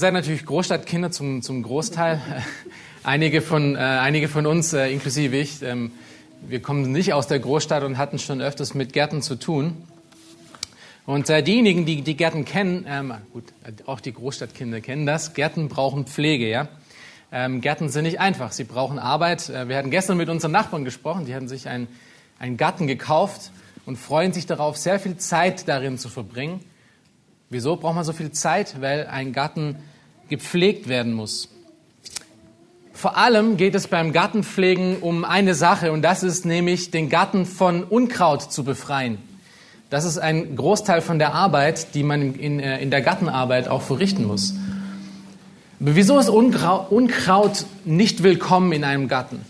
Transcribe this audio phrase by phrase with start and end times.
[0.00, 2.20] Seid natürlich Großstadtkinder zum, zum Großteil.
[3.04, 5.92] einige, von, äh, einige von uns, äh, inklusive ich, ähm,
[6.48, 9.76] wir kommen nicht aus der Großstadt und hatten schon öfters mit Gärten zu tun.
[11.04, 13.44] Und äh, diejenigen, die die Gärten kennen, ähm, gut,
[13.84, 16.68] auch die Großstadtkinder kennen das, Gärten brauchen Pflege, ja.
[17.30, 19.50] Ähm, Gärten sind nicht einfach, sie brauchen Arbeit.
[19.50, 21.88] Äh, wir hatten gestern mit unseren Nachbarn gesprochen, die hatten sich einen,
[22.38, 23.50] einen Garten gekauft
[23.84, 26.60] und freuen sich darauf, sehr viel Zeit darin zu verbringen.
[27.52, 28.80] Wieso braucht man so viel Zeit?
[28.80, 29.74] Weil ein Garten
[30.28, 31.48] gepflegt werden muss.
[32.92, 37.46] Vor allem geht es beim Gartenpflegen um eine Sache und das ist nämlich den Garten
[37.46, 39.18] von Unkraut zu befreien.
[39.88, 43.82] Das ist ein Großteil von der Arbeit, die man in, äh, in der Gartenarbeit auch
[43.82, 44.54] verrichten muss.
[45.80, 49.44] Aber wieso ist Unkraut, nicht willkommen in einem Garten?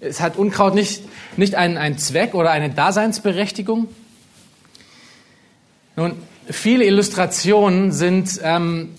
[0.00, 1.02] Es hat Unkraut nicht,
[1.38, 3.88] nicht einen, einen Zweck oder eine Daseinsberechtigung.
[5.96, 6.12] Nun,
[6.50, 8.90] viele Illustrationen sind ähm,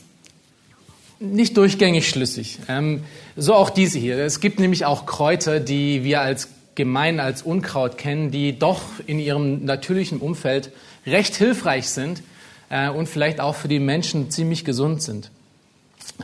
[1.20, 2.60] nicht durchgängig schlüssig.
[2.68, 3.04] Ähm,
[3.36, 4.18] so auch diese hier.
[4.18, 9.20] Es gibt nämlich auch Kräuter, die wir als gemein als Unkraut kennen, die doch in
[9.20, 10.72] ihrem natürlichen Umfeld
[11.06, 12.22] recht hilfreich sind
[12.70, 15.30] äh, und vielleicht auch für die Menschen ziemlich gesund sind.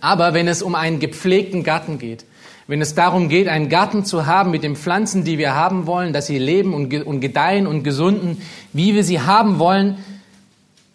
[0.01, 2.25] Aber wenn es um einen gepflegten Garten geht,
[2.67, 6.13] wenn es darum geht, einen Garten zu haben mit den Pflanzen, die wir haben wollen,
[6.13, 8.41] dass sie leben und, und gedeihen und gesunden,
[8.73, 9.97] wie wir sie haben wollen,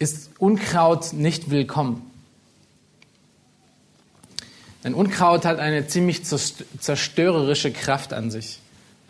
[0.01, 2.01] ist Unkraut nicht willkommen.
[4.83, 8.59] Denn Unkraut hat eine ziemlich zerstörerische Kraft an sich.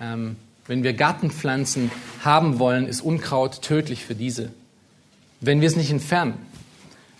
[0.02, 0.36] Ähm,
[0.68, 1.92] wenn wir Gartenpflanzen
[2.26, 4.52] haben wollen, ist Unkraut tödlich für diese.
[5.40, 6.34] Wenn wir es nicht entfernen.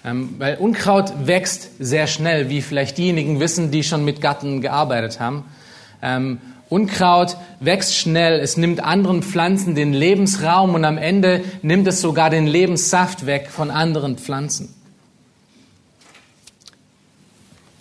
[0.04, 5.22] Ähm, weil Unkraut wächst sehr schnell, wie vielleicht diejenigen wissen, die schon mit Garten gearbeitet
[5.22, 5.46] haben.
[6.02, 12.00] Ähm, Unkraut wächst schnell, es nimmt anderen Pflanzen den Lebensraum und am Ende nimmt es
[12.00, 14.74] sogar den Lebenssaft weg von anderen Pflanzen.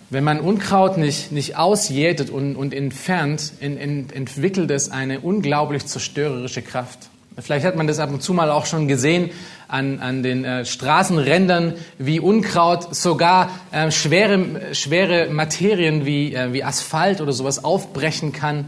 [0.09, 5.85] Wenn man Unkraut nicht, nicht ausjätet und, und entfernt, in, in, entwickelt es eine unglaublich
[5.85, 6.99] zerstörerische Kraft.
[7.39, 9.29] Vielleicht hat man das ab und zu mal auch schon gesehen
[9.69, 16.65] an, an den äh, Straßenrändern, wie Unkraut sogar äh, schwere, schwere Materien wie, äh, wie
[16.65, 18.65] Asphalt oder sowas aufbrechen kann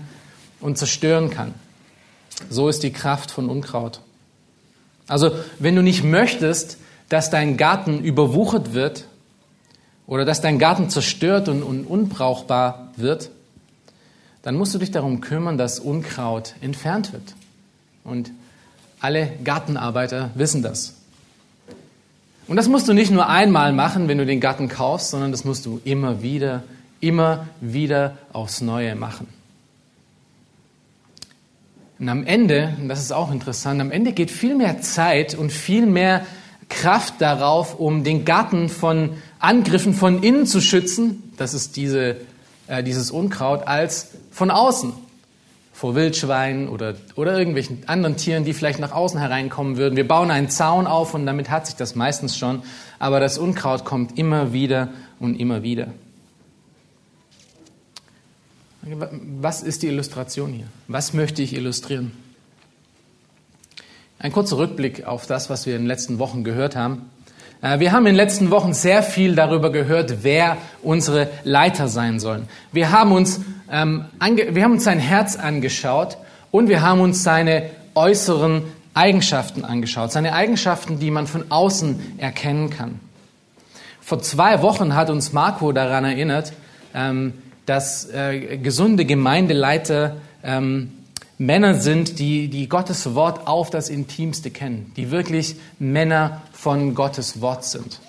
[0.64, 1.54] und zerstören kann.
[2.50, 4.00] So ist die Kraft von Unkraut.
[5.08, 6.78] Also wenn du nicht möchtest,
[7.10, 9.06] dass dein Garten überwuchert wird
[10.08, 13.30] oder dass dein Garten zerstört und, und unbrauchbar wird,
[14.42, 17.36] dann musst du dich darum kümmern, dass Unkraut entfernt wird.
[18.04, 18.32] Und
[19.00, 20.96] alle Gartenarbeiter wissen das.
[22.48, 25.46] Und das musst du nicht nur einmal machen, wenn du den Garten kaufst, sondern das
[25.46, 26.64] musst du immer wieder,
[27.00, 29.28] immer wieder aufs Neue machen.
[32.04, 35.54] Und am Ende, und das ist auch interessant, am Ende geht viel mehr Zeit und
[35.54, 36.26] viel mehr
[36.68, 42.18] Kraft darauf, um den Garten von Angriffen von innen zu schützen, das ist diese,
[42.68, 44.92] äh, dieses Unkraut, als von außen.
[45.72, 49.96] Vor Wildschweinen oder, oder irgendwelchen anderen Tieren, die vielleicht nach außen hereinkommen würden.
[49.96, 52.64] Wir bauen einen Zaun auf und damit hat sich das meistens schon.
[53.00, 54.90] Aber das Unkraut kommt immer wieder
[55.22, 55.88] und immer wieder.
[58.86, 60.66] Was ist die Illustration hier?
[60.88, 62.12] Was möchte ich illustrieren?
[64.20, 67.10] Ein kurzer Rückblick auf das, was wir in den letzten Wochen gehört haben.
[67.62, 72.20] Äh, wir haben in den letzten Wochen sehr viel darüber gehört, wer unsere Leiter sein
[72.20, 72.50] sollen.
[72.74, 73.40] Wir haben uns,
[73.72, 76.18] ähm, wir haben uns sein Herz angeschaut
[76.52, 78.64] und wir haben uns seine äußeren
[78.94, 80.12] Eigenschaften angeschaut.
[80.12, 83.00] Seine Eigenschaften, die man von außen erkennen kann.
[84.02, 86.52] Vor zwei Wochen hat uns Marco daran erinnert,
[86.94, 87.34] ähm,
[87.66, 90.92] dass äh, gesunde Gemeindeleiter ähm,
[91.38, 97.42] Männer sind, die, die Gottes Wort auf das Intimste kennen, die wirklich Männer von Gottes
[97.42, 98.00] Wort sind.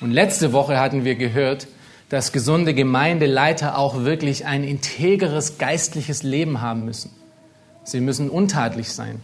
[0.00, 1.68] Und letzte Woche hatten wir gehört,
[2.08, 7.10] dass gesunde Gemeindeleiter auch wirklich ein integeres geistliches Leben haben müssen.
[7.84, 9.20] Sie müssen untadlich sein.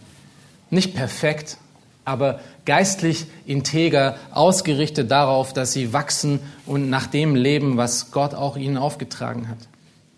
[0.69, 1.57] Nicht perfekt,
[2.07, 8.57] aber geistlich integer, ausgerichtet darauf, dass sie wachsen und nach dem leben, was Gott auch
[8.57, 9.57] ihnen aufgetragen hat.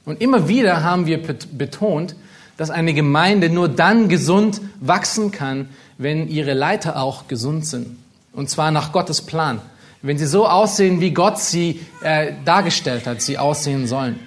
[0.06, 2.16] Und immer wieder haben wir betont,
[2.58, 7.98] dass eine Gemeinde nur dann gesund wachsen kann, wenn ihre Leiter auch gesund sind.
[8.34, 9.62] Und zwar nach Gottes Plan
[10.02, 14.20] wenn sie so aussehen, wie Gott sie äh, dargestellt hat, sie aussehen sollen.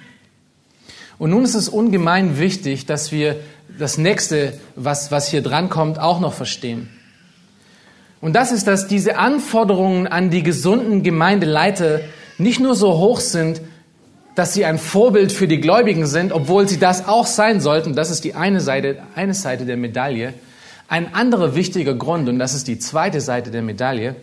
[1.17, 3.37] Und nun ist es ungemein wichtig, dass wir
[3.79, 6.89] das nächste, was, was hier drankommt, auch noch verstehen.
[8.23, 11.99] Und das ist, dass diese Anforderungen an die gesunden Gemeindeleiter
[12.37, 13.59] nicht nur so hoch sind,
[14.33, 17.95] dass sie ein Vorbild für die Gläubigen sind, obwohl sie das auch sein sollten.
[17.95, 20.33] Das ist die eine Seite, eine Seite der Medaille.
[20.87, 24.15] Ein anderer wichtiger Grund, und das ist die zweite Seite der Medaille,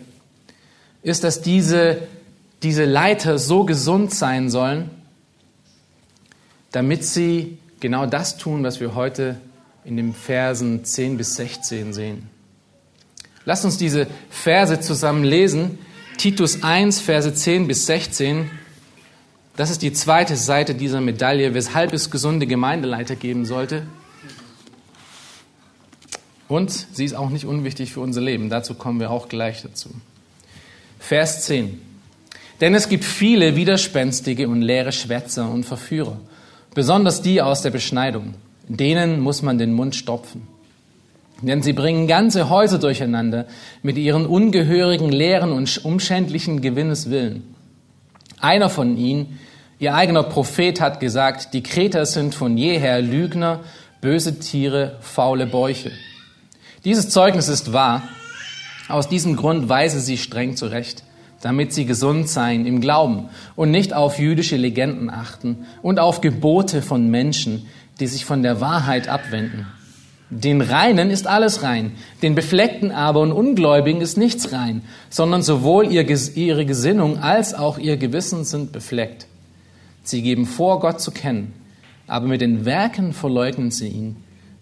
[1.03, 1.99] ist, dass diese,
[2.63, 4.89] diese Leiter so gesund sein sollen,
[6.71, 9.39] damit sie genau das tun, was wir heute
[9.85, 12.40] in den Versen 10 bis 16 sehen.
[13.45, 15.79] Lasst uns diese Verse zusammen lesen.
[16.17, 18.49] Titus 1, Verse 10 bis 16.
[19.55, 23.83] Das ist die zweite Seite dieser Medaille, weshalb es gesunde Gemeindeleiter geben sollte.
[26.47, 28.49] Und sie ist auch nicht unwichtig für unser Leben.
[28.49, 29.89] Dazu kommen wir auch gleich dazu.
[30.99, 31.81] Vers 10.
[32.59, 36.19] Denn es gibt viele widerspenstige und leere Schwätzer und Verführer,
[36.75, 38.35] besonders die aus der Beschneidung.
[38.67, 40.47] Denen muss man den Mund stopfen.
[41.41, 43.45] Denn sie bringen ganze Häuser durcheinander
[43.81, 47.43] mit ihren ungehörigen Lehren und umständlichen Gewinneswillen.
[48.39, 49.39] Einer von ihnen,
[49.79, 53.61] ihr eigener Prophet, hat gesagt, die Kreter sind von jeher Lügner,
[54.01, 55.91] böse Tiere, faule Bäuche.
[56.85, 58.03] Dieses Zeugnis ist wahr,
[58.87, 61.03] aus diesem Grund weise sie streng zurecht,
[61.41, 66.81] damit sie gesund seien im Glauben und nicht auf jüdische Legenden achten und auf Gebote
[66.81, 67.67] von Menschen,
[67.99, 69.67] die sich von der Wahrheit abwenden.
[70.33, 71.91] Den Reinen ist alles rein,
[72.21, 77.97] den Befleckten aber und Ungläubigen ist nichts rein, sondern sowohl ihre Gesinnung als auch ihr
[77.97, 79.27] Gewissen sind befleckt.
[80.03, 81.53] Sie geben vor, Gott zu kennen,
[82.07, 84.15] aber mit den Werken verleugnen sie ihn,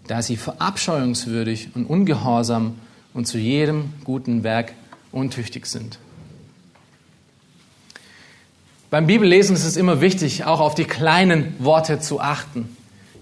[0.08, 2.74] da sie verabscheuungswürdig und ungehorsam
[3.14, 4.72] und zu jedem guten Werk
[5.12, 6.00] untüchtig sind.
[8.90, 12.76] Beim Bibellesen ist es immer wichtig, auch auf die kleinen Worte zu achten.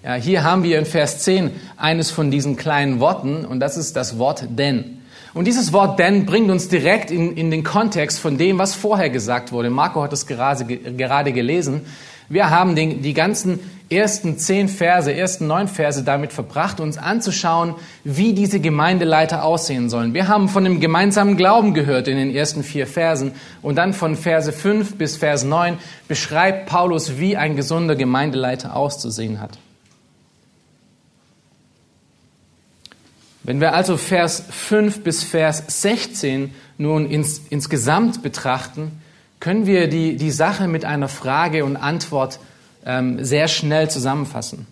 [0.04, 3.96] Ja, hier haben wir in Vers 10 eines von diesen kleinen Worten und das ist
[3.96, 4.98] das Wort denn.
[5.34, 9.10] Und dieses Wort denn bringt uns direkt in, in den Kontext von dem, was vorher
[9.10, 9.70] gesagt wurde.
[9.70, 11.82] Marco hat es gerade, gerade gelesen.
[12.28, 13.58] Wir haben den, die ganzen
[13.90, 17.74] ersten zehn Verse, ersten neun Verse damit verbracht, uns anzuschauen,
[18.04, 20.14] wie diese Gemeindeleiter aussehen sollen.
[20.14, 24.14] Wir haben von dem gemeinsamen Glauben gehört in den ersten vier Versen und dann von
[24.14, 29.58] Verse fünf bis Vers neun beschreibt Paulus, wie ein gesunder Gemeindeleiter auszusehen hat.
[33.48, 39.00] Wenn wir also Vers 5 bis Vers 16 nun ins, insgesamt betrachten,
[39.40, 42.40] können wir die, die Sache mit einer Frage und Antwort
[42.84, 44.66] ähm, sehr schnell zusammenfassen.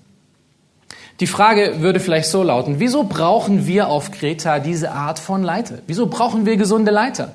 [1.20, 5.78] Die Frage würde vielleicht so lauten, wieso brauchen wir auf Kreta diese Art von Leiter?
[5.86, 7.34] Wieso brauchen wir gesunde Leiter?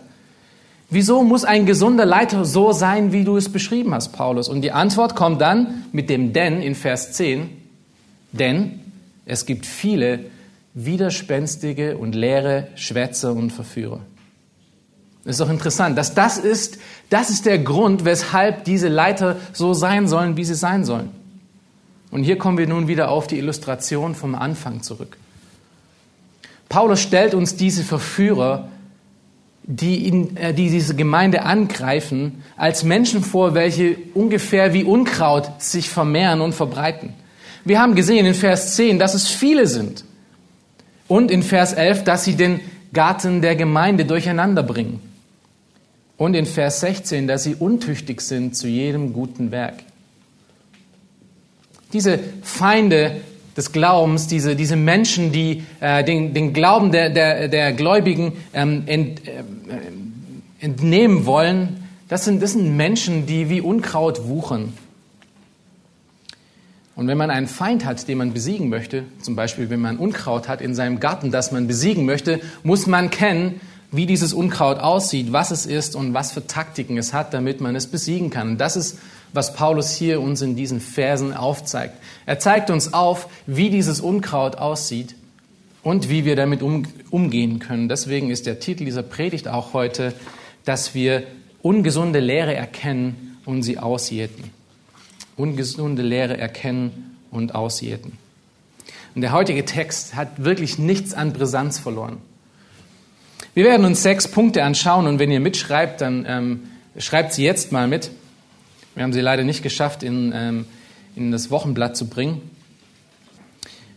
[0.92, 4.48] Wieso muss ein gesunder Leiter so sein, wie du es beschrieben hast, Paulus?
[4.48, 7.50] Und die Antwort kommt dann mit dem denn in Vers 10.
[8.32, 8.80] Denn
[9.26, 10.20] es gibt viele
[10.74, 14.02] widerspenstige und leere Schwätzer und Verführer.
[15.24, 20.08] Ist doch interessant, dass das ist, das ist der Grund, weshalb diese Leiter so sein
[20.08, 21.12] sollen, wie sie sein sollen.
[22.10, 25.18] Und hier kommen wir nun wieder auf die Illustration vom Anfang zurück.
[26.70, 28.70] Paulus stellt uns diese Verführer,
[29.64, 35.90] die, ihn, äh, die diese Gemeinde angreifen, als Menschen vor, welche ungefähr wie Unkraut sich
[35.90, 37.14] vermehren und verbreiten.
[37.64, 40.04] Wir haben gesehen in Vers 10, dass es viele sind.
[41.12, 42.62] Und in Vers 11, dass sie den
[42.94, 45.02] Garten der Gemeinde durcheinander bringen.
[46.16, 49.84] Und in Vers 16, dass sie untüchtig sind zu jedem guten Werk.
[51.92, 53.18] Diese Feinde
[53.58, 58.84] des Glaubens, diese, diese Menschen, die äh, den, den Glauben der, der, der Gläubigen ähm,
[58.86, 59.44] ent, äh,
[60.62, 64.72] entnehmen wollen, das sind, das sind Menschen, die wie Unkraut wuchern.
[66.96, 70.48] Und wenn man einen Feind hat, den man besiegen möchte, zum Beispiel wenn man Unkraut
[70.48, 75.34] hat in seinem Garten, das man besiegen möchte, muss man kennen, wie dieses Unkraut aussieht,
[75.34, 78.52] was es ist und was für Taktiken es hat, damit man es besiegen kann.
[78.52, 78.98] Und das ist,
[79.34, 81.96] was Paulus hier uns in diesen Versen aufzeigt.
[82.26, 85.16] Er zeigt uns auf, wie dieses Unkraut aussieht
[85.84, 87.90] und wie wir damit um, umgehen können.
[87.90, 90.14] Deswegen ist der Titel dieser Predigt auch heute,
[90.64, 91.24] dass wir
[91.62, 94.61] ungesunde Lehre erkennen und sie ausjäten.
[95.42, 98.18] Ungesunde Lehre erkennen und ausjäten.
[99.16, 102.18] Und der heutige Text hat wirklich nichts an Brisanz verloren.
[103.56, 106.60] Wir werden uns sechs Punkte anschauen und wenn ihr mitschreibt, dann ähm,
[106.98, 108.12] schreibt sie jetzt mal mit.
[108.94, 110.66] Wir haben sie leider nicht geschafft, in, ähm,
[111.16, 112.42] in das Wochenblatt zu bringen.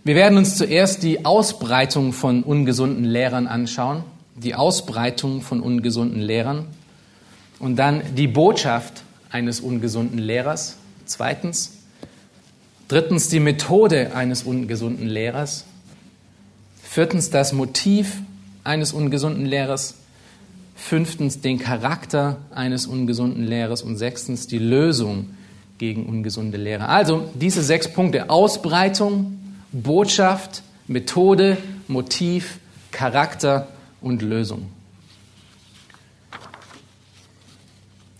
[0.03, 4.03] Wir werden uns zuerst die Ausbreitung von ungesunden Lehrern anschauen,
[4.35, 6.67] die Ausbreitung von ungesunden Lehrern
[7.59, 10.79] und dann die Botschaft eines ungesunden Lehrers.
[11.07, 11.73] Zweitens,
[12.89, 15.65] drittens die Methode eines ungesunden Lehrers.
[16.83, 18.19] Viertens das Motiv
[18.63, 19.95] eines ungesunden Lehrers,
[20.77, 25.31] fünftens den Charakter eines ungesunden Lehrers und sechstens die Lösung
[25.79, 26.89] gegen ungesunde Lehre.
[26.89, 29.39] Also diese sechs Punkte Ausbreitung,
[29.73, 31.57] Botschaft, Methode,
[31.89, 32.59] Motiv,
[32.91, 33.69] Charakter
[34.01, 34.71] und Lösung.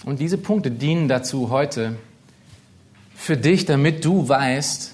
[0.05, 1.97] Und diese Punkte dienen dazu heute
[3.25, 4.93] für dich, damit du weißt,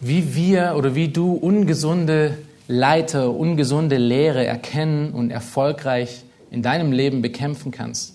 [0.00, 7.20] wie wir oder wie du ungesunde Leiter, ungesunde Lehre erkennen und erfolgreich in deinem Leben
[7.20, 8.14] bekämpfen kannst.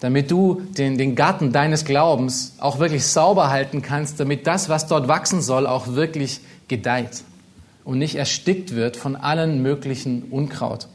[0.00, 4.88] Damit du den, den Garten deines Glaubens auch wirklich sauber halten kannst, damit das, was
[4.88, 7.22] dort wachsen soll, auch wirklich gedeiht
[7.84, 10.88] und nicht erstickt wird von allen möglichen Unkraut.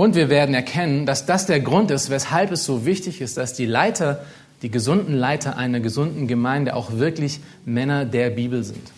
[0.00, 3.52] Und wir werden erkennen, dass das der Grund ist, weshalb es so wichtig ist, dass
[3.52, 4.24] die Leiter,
[4.62, 8.92] die gesunden Leiter einer gesunden Gemeinde auch wirklich Männer der Bibel sind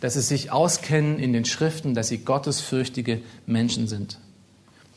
[0.00, 4.18] dass sie sich auskennen in den Schriften, dass sie gottesfürchtige Menschen sind.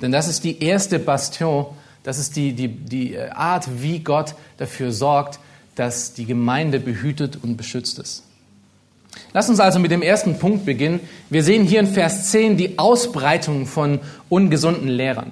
[0.01, 1.65] Denn das ist die erste Bastion,
[2.03, 5.39] das ist die, die, die Art, wie Gott dafür sorgt,
[5.75, 8.24] dass die Gemeinde behütet und beschützt ist.
[9.34, 11.00] Lass uns also mit dem ersten Punkt beginnen.
[11.29, 15.31] Wir sehen hier in Vers 10 die Ausbreitung von ungesunden Lehrern.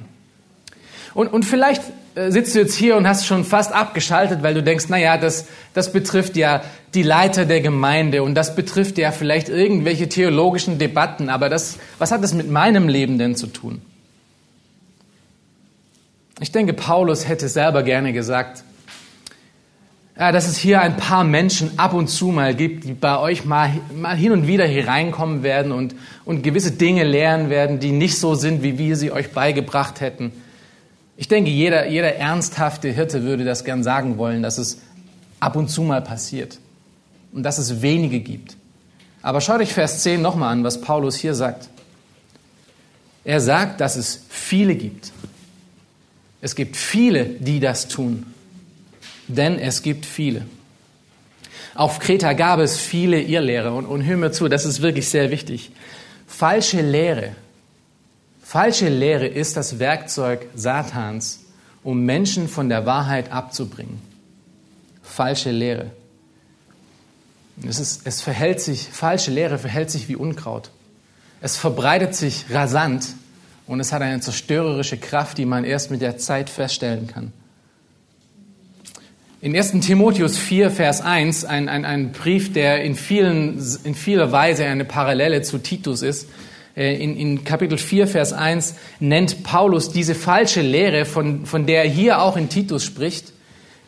[1.13, 1.81] Und, und vielleicht
[2.27, 5.47] sitzt du jetzt hier und hast schon fast abgeschaltet, weil du denkst, na ja, das,
[5.73, 6.61] das betrifft ja
[6.93, 12.11] die Leiter der Gemeinde und das betrifft ja vielleicht irgendwelche theologischen Debatten, aber das, was
[12.11, 13.81] hat das mit meinem Leben denn zu tun?
[16.41, 18.63] Ich denke, Paulus hätte selber gerne gesagt,
[20.15, 23.71] dass es hier ein paar Menschen ab und zu mal gibt, die bei euch mal,
[23.95, 25.95] mal hin und wieder hier reinkommen werden und,
[26.25, 30.33] und gewisse Dinge lernen werden, die nicht so sind, wie wir sie euch beigebracht hätten.
[31.19, 34.77] Ich denke, jeder, jeder ernsthafte Hirte würde das gern sagen wollen, dass es
[35.41, 36.59] ab und zu mal passiert
[37.33, 38.55] und dass es wenige gibt.
[39.21, 41.67] Aber schaut euch Vers 10 nochmal an, was Paulus hier sagt.
[43.25, 45.11] Er sagt, dass es viele gibt.
[46.39, 48.25] Es gibt viele, die das tun.
[49.27, 50.45] Denn es gibt viele.
[51.75, 53.75] Auf Kreta gab es viele Irrlehrer.
[53.75, 55.71] Und, und hör mir zu, das ist wirklich sehr wichtig.
[56.27, 57.35] Falsche Lehre
[58.49, 61.41] Falsche Lehre ist das Werkzeug Satans,
[61.83, 64.01] um Menschen von der Wahrheit abzubringen.
[65.03, 65.91] Falsche Lehre.
[67.63, 70.71] Es, ist, es verhält sich, falsche Lehre verhält sich wie Unkraut.
[71.41, 73.09] Es verbreitet sich rasant
[73.67, 77.31] und es hat eine zerstörerische Kraft, die man erst mit der Zeit feststellen kann.
[79.41, 79.73] In 1.
[79.81, 84.85] Timotheus 4, Vers 1, ein, ein, ein Brief, der in, vielen, in vieler Weise eine
[84.85, 86.27] Parallele zu Titus ist,
[86.75, 91.89] in, in Kapitel 4, Vers 1 nennt Paulus diese falsche Lehre, von, von der er
[91.89, 93.33] hier auch in Titus spricht,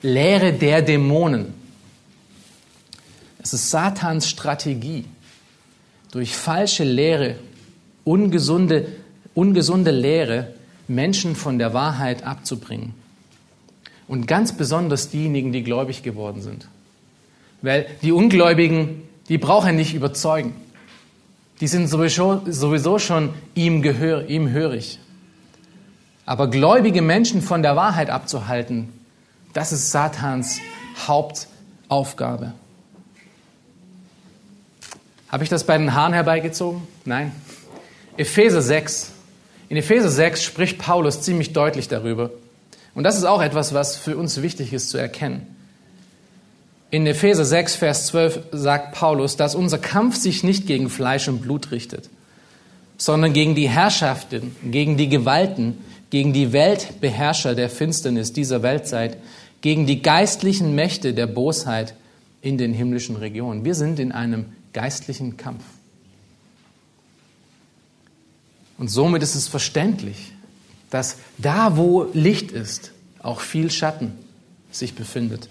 [0.02, 1.54] Lehre der Dämonen.
[3.42, 5.06] Es ist Satans Strategie,
[6.12, 7.36] durch falsche Lehre,
[8.04, 8.88] ungesunde,
[9.34, 10.54] ungesunde Lehre
[10.88, 12.94] Menschen von der Wahrheit abzubringen.
[14.08, 16.68] Und ganz besonders diejenigen, die gläubig geworden sind.
[17.62, 20.54] Weil die Ungläubigen, die braucht er nicht überzeugen
[21.62, 25.00] die sind sowieso, sowieso schon ihm, gehör, ihm hörig.
[26.26, 28.90] Aber gläubige Menschen von der Wahrheit abzuhalten,
[29.54, 30.60] das ist Satans
[31.08, 32.54] Hauptaufgabe.
[35.30, 36.82] Habe ich das bei den Haaren herbeigezogen?
[37.06, 37.32] Nein.
[38.18, 39.12] Epheser 6.
[39.70, 42.32] In Epheser 6 spricht Paulus ziemlich deutlich darüber.
[42.94, 45.51] Und das ist auch etwas, was für uns wichtig ist zu erkennen.
[46.92, 51.42] In Epheser 6, Vers 12 sagt Paulus, dass unser Kampf sich nicht gegen Fleisch und
[51.42, 52.10] Blut richtet,
[52.98, 55.78] sondern gegen die Herrschaften, gegen die Gewalten,
[56.10, 59.16] gegen die Weltbeherrscher der Finsternis dieser Weltzeit,
[59.62, 61.96] gegen die geistlichen Mächte der Bosheit
[62.42, 63.64] in den himmlischen Regionen.
[63.64, 65.64] Wir sind in einem geistlichen Kampf.
[68.78, 70.34] Und somit ist es verständlich,
[70.90, 72.92] dass da, wo Licht ist,
[73.24, 74.12] auch viel Schatten
[74.72, 75.48] sich befindet.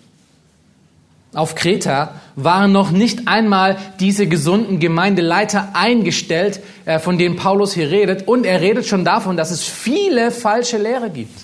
[1.32, 7.90] Auf Kreta waren noch nicht einmal diese gesunden Gemeindeleiter eingestellt, äh, von denen Paulus hier
[7.90, 8.26] redet.
[8.26, 11.38] Und er redet schon davon, dass es viele falsche Lehre gibt.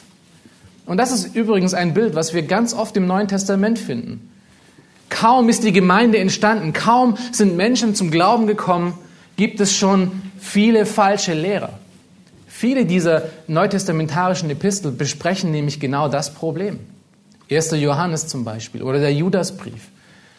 [0.87, 4.33] Und das ist übrigens ein Bild, was wir ganz oft im Neuen Testament finden.
[5.09, 8.95] Kaum ist die Gemeinde entstanden, kaum sind Menschen zum Glauben gekommen,
[9.37, 11.75] gibt es schon viele falsche Lehrer.
[12.49, 16.81] Viele dieser neutestamentarischen Epistel besprechen nämlich genau das Problem.
[17.50, 17.73] 1.
[17.73, 19.88] Johannes zum Beispiel oder der Judasbrief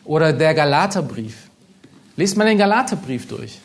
[0.04, 1.50] oder der Galaterbrief.
[2.16, 3.60] Lest mal den Galaterbrief durch.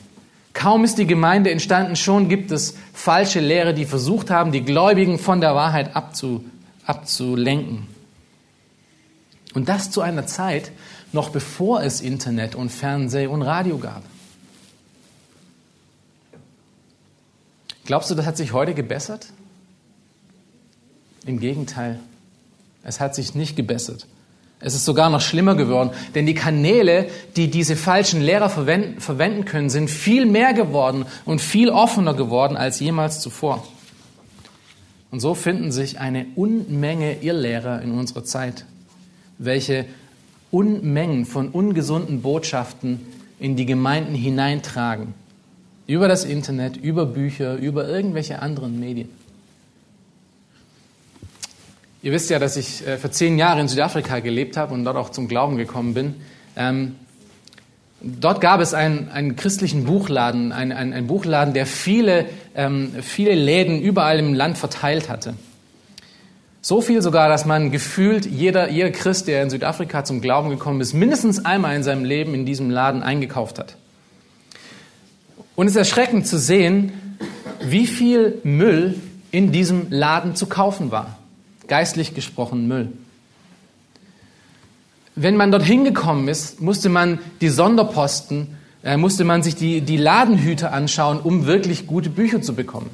[0.52, 5.18] Kaum ist die Gemeinde entstanden, schon gibt es falsche Lehre, die versucht haben, die Gläubigen
[5.18, 6.44] von der Wahrheit abzu,
[6.84, 7.86] abzulenken.
[9.54, 10.72] Und das zu einer Zeit,
[11.12, 14.02] noch bevor es Internet und Fernseh und Radio gab.
[17.84, 19.26] Glaubst du, das hat sich heute gebessert?
[21.26, 22.00] Im Gegenteil,
[22.84, 24.06] es hat sich nicht gebessert.
[24.64, 29.70] Es ist sogar noch schlimmer geworden, denn die Kanäle, die diese falschen Lehrer verwenden, können,
[29.70, 33.66] sind viel mehr geworden und viel offener geworden als jemals zuvor.
[35.10, 38.64] Und so finden sich eine Unmenge Irrlehrer in unserer Zeit,
[39.38, 39.84] welche
[40.52, 43.00] Unmengen von ungesunden Botschaften
[43.40, 45.14] in die Gemeinden hineintragen.
[45.88, 49.08] Über das Internet, über Bücher, über irgendwelche anderen Medien.
[52.02, 54.96] Ihr wisst ja, dass ich äh, für zehn Jahre in Südafrika gelebt habe und dort
[54.96, 56.16] auch zum Glauben gekommen bin.
[56.56, 56.96] Ähm,
[58.00, 63.34] dort gab es einen, einen christlichen Buchladen, einen, einen, einen Buchladen, der viele, ähm, viele
[63.36, 65.34] Läden überall im Land verteilt hatte.
[66.60, 70.80] So viel sogar, dass man gefühlt jeder, jeder Christ, der in Südafrika zum Glauben gekommen
[70.80, 73.76] ist, mindestens einmal in seinem Leben in diesem Laden eingekauft hat.
[75.54, 76.92] Und es ist erschreckend zu sehen,
[77.60, 78.96] wie viel Müll
[79.30, 81.18] in diesem Laden zu kaufen war
[81.68, 82.92] geistlich gesprochen Müll.
[85.14, 89.98] Wenn man dort hingekommen ist, musste man die Sonderposten, äh, musste man sich die, die
[89.98, 92.90] Ladenhüter anschauen, um wirklich gute Bücher zu bekommen.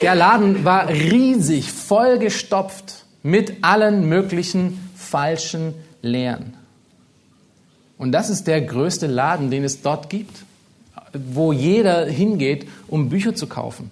[0.00, 6.54] Der Laden war riesig, vollgestopft mit allen möglichen falschen Lehren.
[7.96, 10.44] Und das ist der größte Laden, den es dort gibt,
[11.12, 13.90] wo jeder hingeht, um Bücher zu kaufen.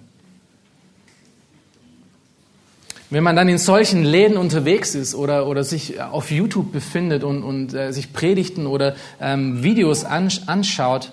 [3.13, 7.43] Wenn man dann in solchen Läden unterwegs ist oder, oder sich auf YouTube befindet und,
[7.43, 11.11] und äh, sich Predigten oder ähm, Videos anschaut,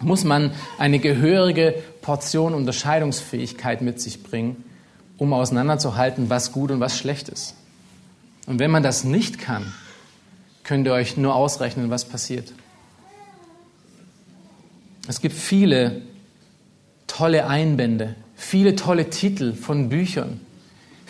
[0.00, 4.64] muss man eine gehörige Portion Unterscheidungsfähigkeit mit sich bringen,
[5.18, 7.56] um auseinanderzuhalten, was gut und was schlecht ist.
[8.46, 9.70] Und wenn man das nicht kann,
[10.64, 12.54] könnt ihr euch nur ausrechnen, was passiert.
[15.08, 16.00] Es gibt viele
[17.06, 20.40] tolle Einbände, viele tolle Titel von Büchern,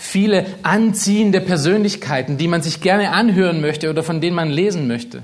[0.02, 5.22] viele anziehende Persönlichkeiten, die man sich gerne anhören möchte oder von denen man lesen möchte.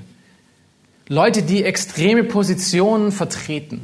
[1.09, 3.81] Leute, die extreme Positionen vertreten.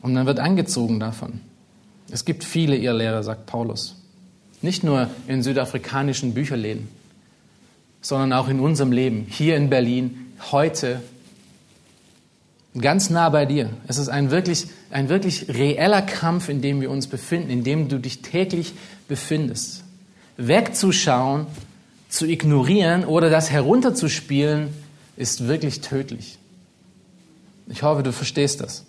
[0.00, 1.40] Und man wird angezogen davon.
[2.10, 3.96] Es gibt viele Irrlehrer, sagt Paulus.
[4.62, 6.88] Nicht nur in südafrikanischen Bücherläden,
[8.00, 11.00] sondern auch in unserem Leben, hier in Berlin, heute
[12.80, 13.70] Ganz nah bei dir.
[13.86, 17.88] Es ist ein wirklich, ein wirklich reeller Kampf, in dem wir uns befinden, in dem
[17.88, 18.72] du dich täglich
[19.06, 19.84] befindest.
[20.36, 21.46] Wegzuschauen,
[22.08, 24.68] zu ignorieren oder das herunterzuspielen,
[25.16, 26.38] ist wirklich tödlich.
[27.68, 28.84] Ich hoffe, du verstehst das.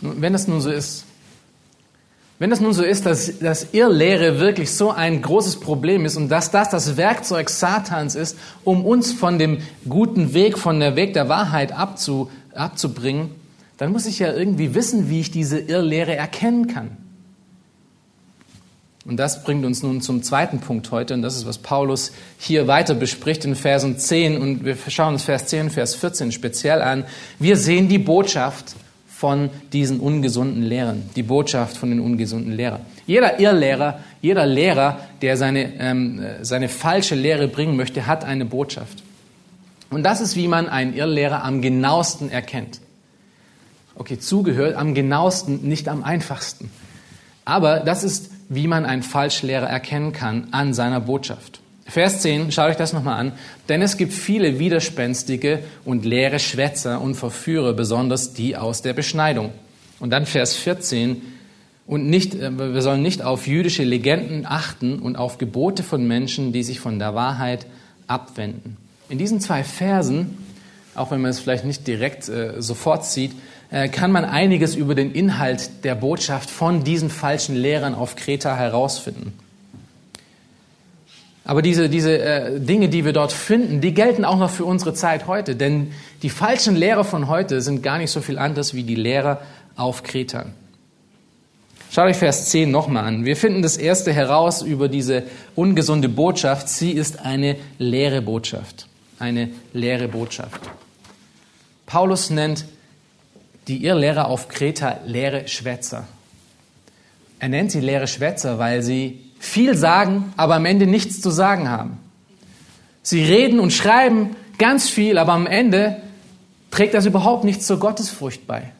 [0.00, 1.04] Wenn das nun so ist,
[2.42, 6.28] wenn es nun so ist, dass, dass Irrlehre wirklich so ein großes Problem ist und
[6.28, 11.14] dass das das Werkzeug Satans ist, um uns von dem guten Weg, von der Weg
[11.14, 13.30] der Wahrheit abzu, abzubringen,
[13.76, 16.96] dann muss ich ja irgendwie wissen, wie ich diese Irrlehre erkennen kann.
[19.04, 22.66] Und das bringt uns nun zum zweiten Punkt heute, und das ist, was Paulus hier
[22.66, 26.82] weiter bespricht in Versen 10, und wir schauen uns Vers 10 und Vers 14 speziell
[26.82, 27.04] an.
[27.38, 28.74] Wir sehen die Botschaft
[29.22, 32.80] von diesen ungesunden Lehrern, die Botschaft von den ungesunden Lehrern.
[33.06, 39.04] Jeder Irrlehrer, jeder Lehrer, der seine, ähm, seine falsche Lehre bringen möchte, hat eine Botschaft.
[39.90, 42.80] Und das ist, wie man einen Irrlehrer am genauesten erkennt.
[43.94, 46.68] Okay, zugehört, am genauesten, nicht am einfachsten.
[47.44, 51.60] Aber das ist, wie man einen Falschlehrer erkennen kann an seiner Botschaft.
[51.92, 53.32] Vers 10, schaut euch das nochmal an.
[53.68, 59.50] Denn es gibt viele widerspenstige und leere Schwätzer und Verführer, besonders die aus der Beschneidung.
[60.00, 61.20] Und dann Vers 14,
[61.86, 66.54] und nicht, äh, wir sollen nicht auf jüdische Legenden achten und auf Gebote von Menschen,
[66.54, 67.66] die sich von der Wahrheit
[68.06, 68.78] abwenden.
[69.10, 70.38] In diesen zwei Versen,
[70.94, 73.32] auch wenn man es vielleicht nicht direkt äh, sofort sieht,
[73.70, 78.56] äh, kann man einiges über den Inhalt der Botschaft von diesen falschen Lehrern auf Kreta
[78.56, 79.34] herausfinden.
[81.44, 84.94] Aber diese, diese äh, Dinge, die wir dort finden, die gelten auch noch für unsere
[84.94, 85.56] Zeit heute.
[85.56, 89.40] Denn die falschen Lehrer von heute sind gar nicht so viel anders wie die Lehrer
[89.76, 90.46] auf Kreta.
[91.90, 93.24] Schaut euch Vers 10 nochmal an.
[93.24, 95.24] Wir finden das erste heraus über diese
[95.56, 96.68] ungesunde Botschaft.
[96.68, 98.86] Sie ist eine leere Botschaft.
[99.18, 100.60] Eine leere Botschaft.
[101.84, 102.64] Paulus nennt
[103.68, 106.06] die Irrlehrer auf Kreta leere Schwätzer.
[107.38, 111.68] Er nennt sie leere Schwätzer, weil sie viel sagen, aber am Ende nichts zu sagen
[111.68, 111.98] haben.
[113.02, 115.96] Sie reden und schreiben ganz viel, aber am Ende
[116.70, 118.70] trägt das überhaupt nichts zur Gottesfurcht bei.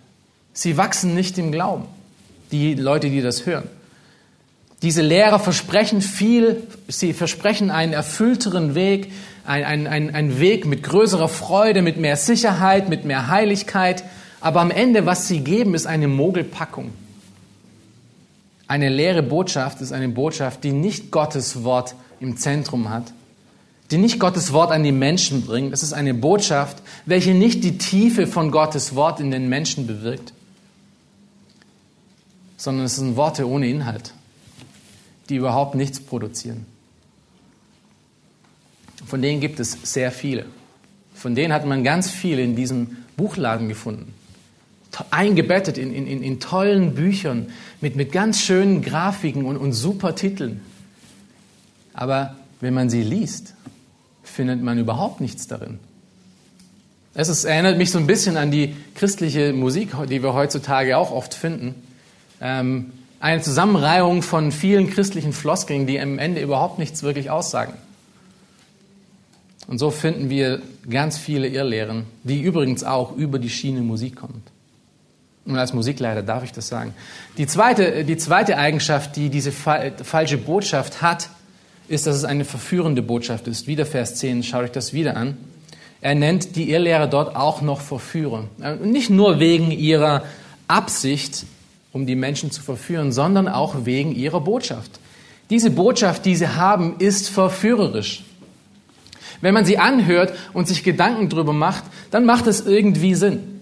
[0.53, 1.87] Sie wachsen nicht im Glauben,
[2.53, 3.65] die Leute, die das hören.
[4.83, 9.11] Diese Lehrer versprechen viel, sie versprechen einen erfüllteren Weg,
[9.45, 14.05] einen ein, ein Weg mit größerer Freude, mit mehr Sicherheit, mit mehr Heiligkeit.
[14.41, 16.93] Aber am Ende, was sie geben, ist eine Mogelpackung.
[18.73, 23.13] Eine leere Botschaft ist eine Botschaft, die nicht Gottes Wort im Zentrum hat,
[23.91, 25.75] die nicht Gottes Wort an die Menschen bringt.
[25.75, 30.33] Es ist eine Botschaft, welche nicht die Tiefe von Gottes Wort in den Menschen bewirkt,
[32.57, 34.15] sondern es sind Worte ohne Inhalt,
[35.29, 36.65] die überhaupt nichts produzieren.
[39.05, 40.47] Von denen gibt es sehr viele.
[41.13, 44.15] Von denen hat man ganz viele in diesem Buchladen gefunden.
[45.11, 47.49] Eingebettet in, in, in tollen Büchern
[47.81, 50.61] mit, mit ganz schönen Grafiken und, und super Titeln.
[51.95, 53.55] Aber wenn man sie liest,
[54.23, 55.79] findet man überhaupt nichts darin.
[57.15, 61.11] Es ist, erinnert mich so ein bisschen an die christliche Musik, die wir heutzutage auch
[61.11, 61.75] oft finden.
[62.41, 67.75] Ähm, eine Zusammenreihung von vielen christlichen Floskeln, die am Ende überhaupt nichts wirklich aussagen.
[69.69, 74.51] Und so finden wir ganz viele Irrlehren, die übrigens auch über die Schiene Musik kommt.
[75.45, 76.95] Und als Musikleiter darf ich das sagen.
[77.37, 81.29] Die zweite, die zweite Eigenschaft, die diese falsche Botschaft hat,
[81.89, 83.67] ist, dass es eine verführende Botschaft ist.
[83.67, 85.37] Wieder Vers 10, schaut euch das wieder an.
[86.01, 88.45] Er nennt die Irrlehrer dort auch noch Verführer.
[88.83, 90.25] Nicht nur wegen ihrer
[90.69, 91.45] Absicht,
[91.93, 95.01] um die Menschen zu verführen, sondern auch wegen ihrer Botschaft.
[95.51, 98.25] Diese Botschaft, die sie haben, ist verführerisch.
[99.41, 103.61] Wenn man sie anhört und sich Gedanken darüber macht, dann macht es irgendwie Sinn.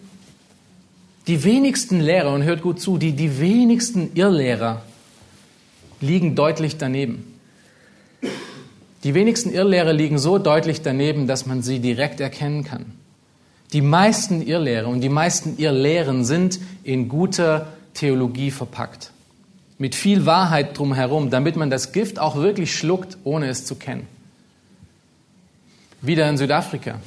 [1.30, 4.82] Die wenigsten Lehrer, und hört gut zu, die, die wenigsten Irrlehrer
[6.00, 7.38] liegen deutlich daneben.
[9.04, 12.86] Die wenigsten Irrlehrer liegen so deutlich daneben, dass man sie direkt erkennen kann.
[13.72, 19.12] Die meisten Irrlehrer und die meisten Irrlehren sind in guter Theologie verpackt.
[19.78, 24.08] Mit viel Wahrheit drumherum, damit man das Gift auch wirklich schluckt, ohne es zu kennen.
[26.02, 26.98] Wieder in Südafrika.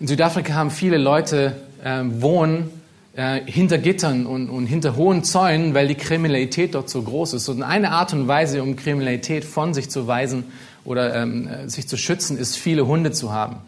[0.00, 1.54] In Südafrika haben viele Leute
[1.84, 2.70] äh, wohnen
[3.14, 7.48] äh, hinter Gittern und, und hinter hohen Zäunen, weil die Kriminalität dort so groß ist.
[7.48, 10.44] Und eine Art und Weise, um Kriminalität von sich zu weisen
[10.84, 13.58] oder ähm, äh, sich zu schützen, ist, viele Hunde zu haben.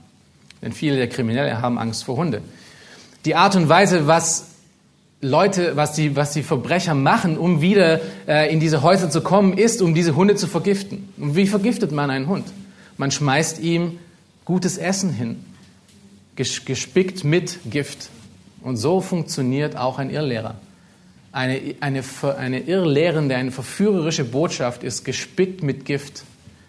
[0.62, 2.42] Denn viele der Kriminellen haben Angst vor Hunde.
[3.24, 4.46] Die Art und Weise, was
[5.20, 9.57] Leute, was die, was die Verbrecher machen, um wieder äh, in diese Häuser zu kommen,
[9.57, 11.09] ist, um diese Hunde zu vergiften.
[11.18, 12.46] Und wie vergiftet man einen Hund?
[12.96, 13.98] Man schmeißt ihm
[14.44, 15.37] gutes Essen hin,
[16.37, 18.11] gespickt mit Gift.
[18.61, 20.57] Und so funktioniert auch ein Irrlehrer.
[21.33, 22.03] Eine, eine,
[22.38, 26.25] eine irrlehrende, eine verführerische Botschaft ist gespickt mit Gift,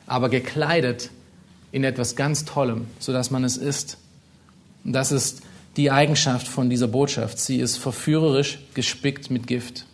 [0.06, 1.10] aber gekleidet
[1.72, 3.98] in etwas ganz Tollem, sodass man es isst.
[4.84, 5.42] Und das ist
[5.78, 7.40] die Eigenschaft von dieser Botschaft.
[7.40, 9.86] Sie ist verführerisch gespickt mit Gift.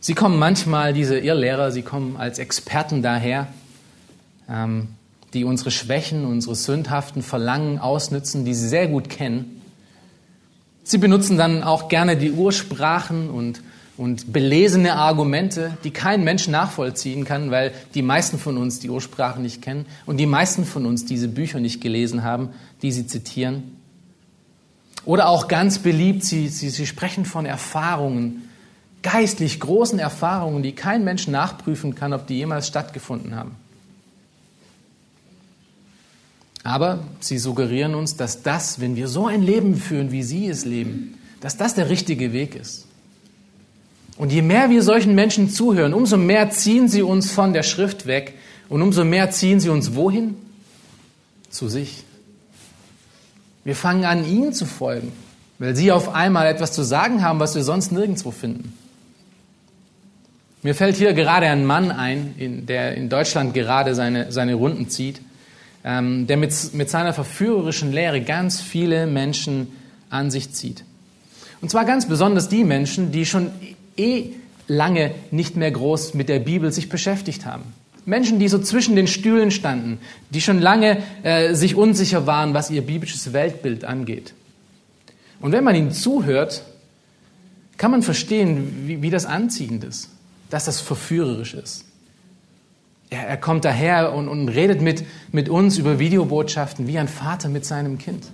[0.00, 3.48] Sie kommen manchmal, diese Irrlehrer, sie kommen als Experten daher.
[4.48, 4.88] Ähm,
[5.34, 9.60] die unsere Schwächen, unsere sündhaften Verlangen ausnützen, die sie sehr gut kennen.
[10.84, 13.62] Sie benutzen dann auch gerne die Ursprachen und,
[13.96, 19.42] und belesene Argumente, die kein Mensch nachvollziehen kann, weil die meisten von uns die Ursprachen
[19.42, 22.50] nicht kennen und die meisten von uns diese Bücher nicht gelesen haben,
[22.82, 23.78] die sie zitieren.
[25.04, 28.48] Oder auch ganz beliebt, sie, sie, sie sprechen von Erfahrungen,
[29.02, 33.56] geistlich großen Erfahrungen, die kein Mensch nachprüfen kann, ob die jemals stattgefunden haben.
[36.64, 40.64] Aber sie suggerieren uns, dass das, wenn wir so ein Leben führen, wie sie es
[40.64, 42.86] leben, dass das der richtige Weg ist.
[44.16, 48.06] Und je mehr wir solchen Menschen zuhören, umso mehr ziehen sie uns von der Schrift
[48.06, 48.34] weg
[48.70, 50.36] und umso mehr ziehen sie uns wohin?
[51.50, 52.04] Zu sich.
[53.64, 55.12] Wir fangen an, ihnen zu folgen,
[55.58, 58.72] weil sie auf einmal etwas zu sagen haben, was wir sonst nirgendwo finden.
[60.62, 65.20] Mir fällt hier gerade ein Mann ein, der in Deutschland gerade seine, seine Runden zieht
[65.84, 69.68] ähm, der mit, mit seiner verführerischen Lehre ganz viele Menschen
[70.10, 70.84] an sich zieht.
[71.60, 73.50] Und zwar ganz besonders die Menschen, die schon
[73.96, 74.30] eh
[74.66, 77.64] lange nicht mehr groß mit der Bibel sich beschäftigt haben.
[78.06, 79.98] Menschen, die so zwischen den Stühlen standen,
[80.30, 84.34] die schon lange äh, sich unsicher waren, was ihr biblisches Weltbild angeht.
[85.40, 86.64] Und wenn man ihnen zuhört,
[87.76, 90.10] kann man verstehen, wie, wie das anziehend ist,
[90.50, 91.83] dass das verführerisch ist.
[93.14, 97.48] Er, er kommt daher und, und redet mit, mit uns über Videobotschaften wie ein Vater
[97.48, 98.24] mit seinem Kind.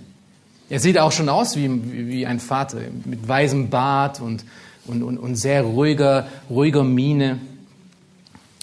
[0.69, 1.69] Er sieht auch schon aus wie,
[2.09, 4.43] wie ein Vater, mit weißem Bart und,
[4.87, 7.39] und, und, und sehr ruhiger, ruhiger Miene.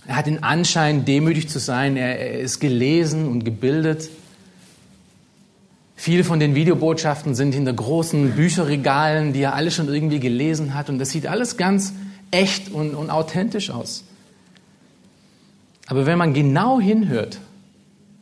[0.07, 1.97] Er hat den Anschein, demütig zu sein.
[1.97, 4.09] Er, er ist gelesen und gebildet.
[5.95, 10.89] Viele von den Videobotschaften sind hinter großen Bücherregalen, die er alle schon irgendwie gelesen hat.
[10.89, 11.93] Und das sieht alles ganz
[12.31, 14.05] echt und, und authentisch aus.
[15.89, 17.41] Aber wenn man genau hinhört,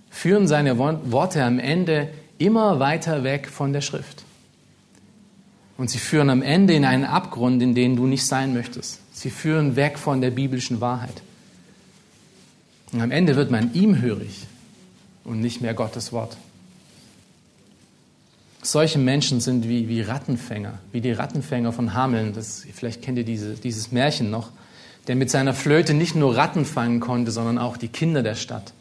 [0.08, 4.22] führen seine Worte am Ende immer weiter weg von der Schrift.
[5.76, 9.00] Und sie führen am Ende in einen Abgrund, in den du nicht sein möchtest.
[9.12, 11.22] Sie führen weg von der biblischen Wahrheit.
[12.92, 14.46] Und am Ende wird man ihm hörig
[15.24, 16.36] und nicht mehr Gottes Wort.
[18.62, 22.32] Solche Menschen sind wie, wie Rattenfänger, wie die Rattenfänger von Hameln.
[22.32, 24.50] Das, vielleicht kennt ihr diese, dieses Märchen noch,
[25.06, 28.72] der mit seiner Flöte nicht nur Ratten fangen konnte, sondern auch die Kinder der Stadt,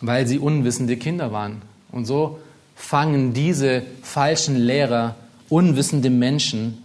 [0.00, 1.62] weil sie unwissende Kinder waren.
[1.90, 2.40] Und so
[2.74, 5.16] fangen diese falschen Lehrer
[5.48, 6.78] unwissende Menschen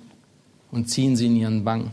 [0.71, 1.91] und ziehen sie in ihren Bann.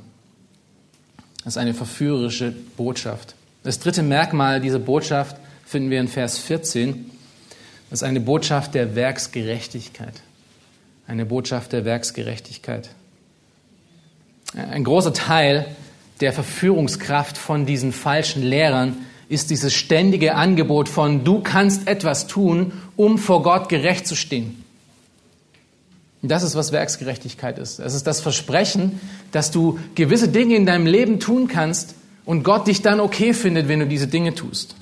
[1.45, 3.35] Das ist eine verführerische Botschaft.
[3.62, 7.11] Das dritte Merkmal dieser Botschaft finden wir in Vers 14.
[7.90, 10.23] Das ist eine Botschaft der Werksgerechtigkeit.
[11.07, 12.90] Eine Botschaft der Werksgerechtigkeit.
[14.54, 15.66] Ein großer Teil
[16.20, 18.96] der Verführungskraft von diesen falschen Lehrern
[19.28, 24.62] ist dieses ständige Angebot von, du kannst etwas tun, um vor Gott gerecht zu stehen.
[26.20, 27.80] Und das ist, was Werksgerechtigkeit ist.
[27.80, 29.00] Es ist das Versprechen,
[29.32, 33.68] dass du gewisse Dinge in deinem Leben tun kannst und Gott dich dann okay findet,
[33.68, 34.76] wenn du diese Dinge tust.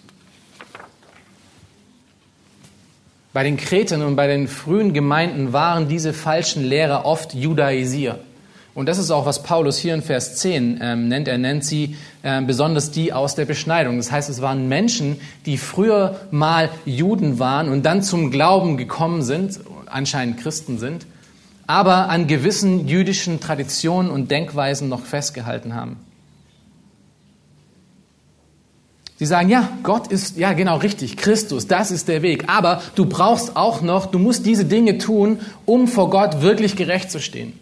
[3.32, 8.18] Bei den Kretern und bei den frühen Gemeinden waren diese falschen Lehrer oft Judaisier.
[8.74, 11.26] Und das ist auch, was Paulus hier in Vers 10 ähm, nennt.
[11.26, 13.96] Er nennt sie äh, besonders die aus der Beschneidung.
[13.96, 19.22] Das heißt, es waren Menschen, die früher mal Juden waren und dann zum Glauben gekommen
[19.22, 21.06] sind, anscheinend Christen sind,
[21.66, 25.96] aber an gewissen jüdischen Traditionen und Denkweisen noch festgehalten haben.
[29.16, 32.44] Sie sagen, ja, Gott ist, ja genau richtig, Christus, das ist der Weg.
[32.48, 37.10] Aber du brauchst auch noch, du musst diese Dinge tun, um vor Gott wirklich gerecht
[37.10, 37.52] zu stehen.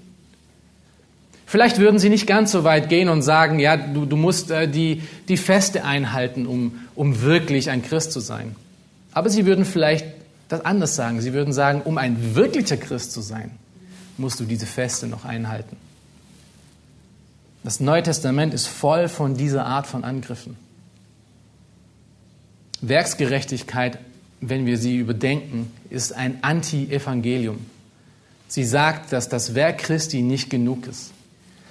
[1.48, 4.68] Vielleicht würden sie nicht ganz so weit gehen und sagen, ja, du, du musst äh,
[4.68, 8.54] die, die Feste einhalten, um, um wirklich ein Christ zu sein.
[9.12, 10.04] Aber sie würden vielleicht
[10.50, 11.22] das anders sagen.
[11.22, 13.52] Sie würden sagen, um ein wirklicher Christ zu sein,
[14.18, 15.78] musst du diese Feste noch einhalten.
[17.64, 20.54] Das Neue Testament ist voll von dieser Art von Angriffen.
[22.82, 23.98] Werksgerechtigkeit,
[24.42, 27.64] wenn wir sie überdenken, ist ein Anti-Evangelium.
[28.48, 31.12] Sie sagt, dass das Werk Christi nicht genug ist.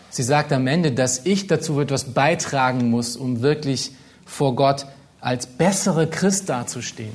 [0.09, 3.91] Sie sagt am Ende, dass ich dazu etwas beitragen muss, um wirklich
[4.25, 4.85] vor Gott
[5.19, 7.13] als bessere Christ dazustehen.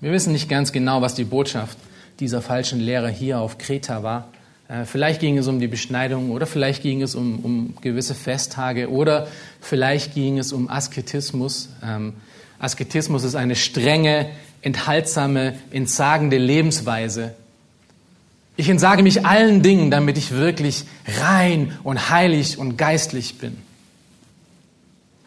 [0.00, 1.78] Wir wissen nicht ganz genau, was die Botschaft
[2.20, 4.28] dieser falschen Lehrer hier auf Kreta war.
[4.68, 8.90] Äh, vielleicht ging es um die Beschneidung oder vielleicht ging es um, um gewisse Festtage
[8.90, 9.26] oder
[9.60, 11.70] vielleicht ging es um Asketismus.
[11.82, 12.14] Ähm,
[12.58, 14.30] Asketismus ist eine strenge,
[14.62, 17.34] enthaltsame, entsagende Lebensweise,
[18.56, 20.84] ich entsage mich allen Dingen, damit ich wirklich
[21.20, 23.56] rein und heilig und geistlich bin.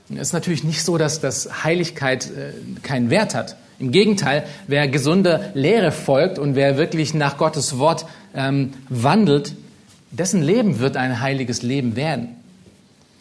[0.09, 3.57] Es ist natürlich nicht so, dass das Heiligkeit äh, keinen Wert hat.
[3.79, 9.53] Im Gegenteil, wer gesunder Lehre folgt und wer wirklich nach Gottes Wort ähm, wandelt,
[10.11, 12.29] dessen Leben wird ein heiliges Leben werden.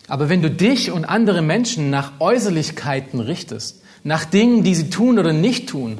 [0.08, 5.18] Aber wenn du dich und andere Menschen nach Äußerlichkeiten richtest, nach Dingen, die sie tun
[5.18, 5.98] oder nicht tun,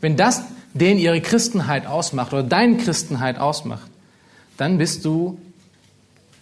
[0.00, 0.42] wenn das
[0.80, 3.90] den ihre Christenheit ausmacht oder deine Christenheit ausmacht,
[4.56, 5.38] dann bist du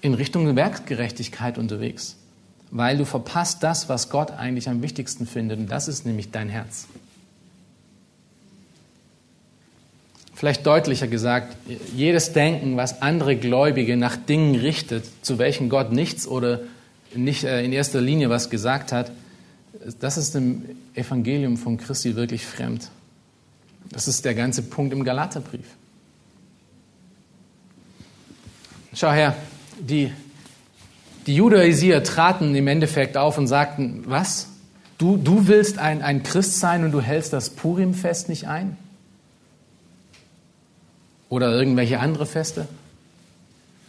[0.01, 2.16] in Richtung Werkgerechtigkeit unterwegs,
[2.70, 6.49] weil du verpasst das, was Gott eigentlich am wichtigsten findet, und das ist nämlich dein
[6.49, 6.87] Herz.
[10.35, 11.57] Vielleicht deutlicher gesagt,
[11.97, 16.61] jedes Denken, was andere Gläubige nach Dingen richtet, zu welchen Gott nichts oder
[17.14, 19.11] nicht äh, in erster Linie was gesagt hat,
[20.01, 22.90] das ist dem Evangelium von Christi wirklich fremd.
[23.90, 25.66] Das ist der ganze Punkt im Galaterbrief.
[28.94, 29.37] Schau her,
[29.79, 30.12] die,
[31.27, 34.49] die Judaisier traten im Endeffekt auf und sagten, was?
[34.99, 38.77] Du, du willst ein, ein Christ sein und du hältst das Purimfest nicht ein?
[41.29, 42.68] Oder irgendwelche andere Feste?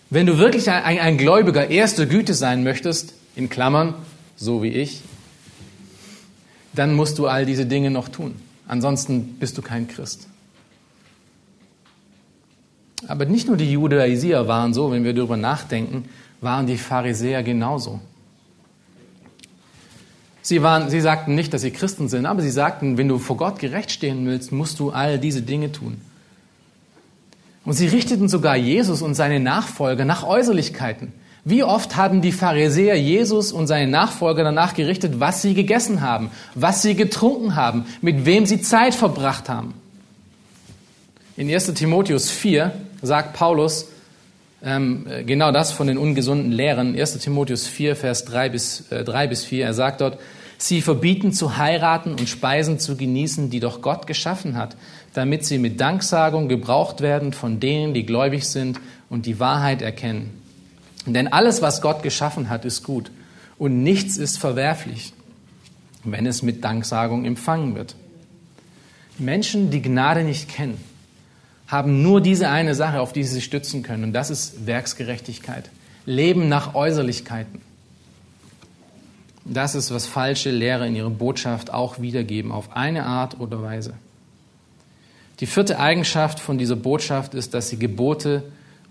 [0.10, 3.94] Wenn du wirklich ein, ein, ein Gläubiger erster Güte sein möchtest, in Klammern,
[4.36, 5.02] so wie ich,
[6.74, 8.36] dann musst du all diese Dinge noch tun.
[8.68, 10.28] Ansonsten bist du kein Christ.
[13.08, 16.06] Aber nicht nur die Judaisier waren so, wenn wir darüber nachdenken,
[16.42, 18.00] waren die Pharisäer genauso.
[20.42, 23.38] Sie, waren, sie sagten nicht, dass sie Christen sind, aber sie sagten, wenn du vor
[23.38, 26.00] Gott gerecht stehen willst, musst du all diese Dinge tun.
[27.64, 31.14] Und sie richteten sogar Jesus und seine Nachfolger nach Äußerlichkeiten.
[31.48, 36.32] Wie oft haben die Pharisäer Jesus und seine Nachfolger danach gerichtet, was sie gegessen haben,
[36.56, 39.76] was sie getrunken haben, mit wem sie Zeit verbracht haben?
[41.38, 42.72] In 1 Timotheus 4
[43.04, 43.90] sagt Paulus
[44.64, 46.96] ähm, genau das von den ungesunden Lehren.
[46.98, 49.66] 1 Timotheus 4, Vers 3 bis, äh, 3 bis 4.
[49.66, 50.18] Er sagt dort,
[50.58, 54.78] Sie verbieten zu heiraten und Speisen zu genießen, die doch Gott geschaffen hat,
[55.14, 58.80] damit sie mit Danksagung gebraucht werden von denen, die gläubig sind
[59.10, 60.45] und die Wahrheit erkennen.
[61.06, 63.12] Denn alles, was Gott geschaffen hat, ist gut
[63.58, 65.14] und nichts ist verwerflich,
[66.04, 67.96] wenn es mit Danksagung empfangen wird.
[69.18, 70.78] Menschen, die Gnade nicht kennen,
[71.68, 75.70] haben nur diese eine Sache, auf die sie sich stützen können, und das ist Werksgerechtigkeit.
[76.06, 77.62] Leben nach Äußerlichkeiten.
[79.46, 83.94] Das ist, was falsche Lehrer in ihrer Botschaft auch wiedergeben, auf eine Art oder Weise.
[85.40, 88.44] Die vierte Eigenschaft von dieser Botschaft ist, dass sie Gebote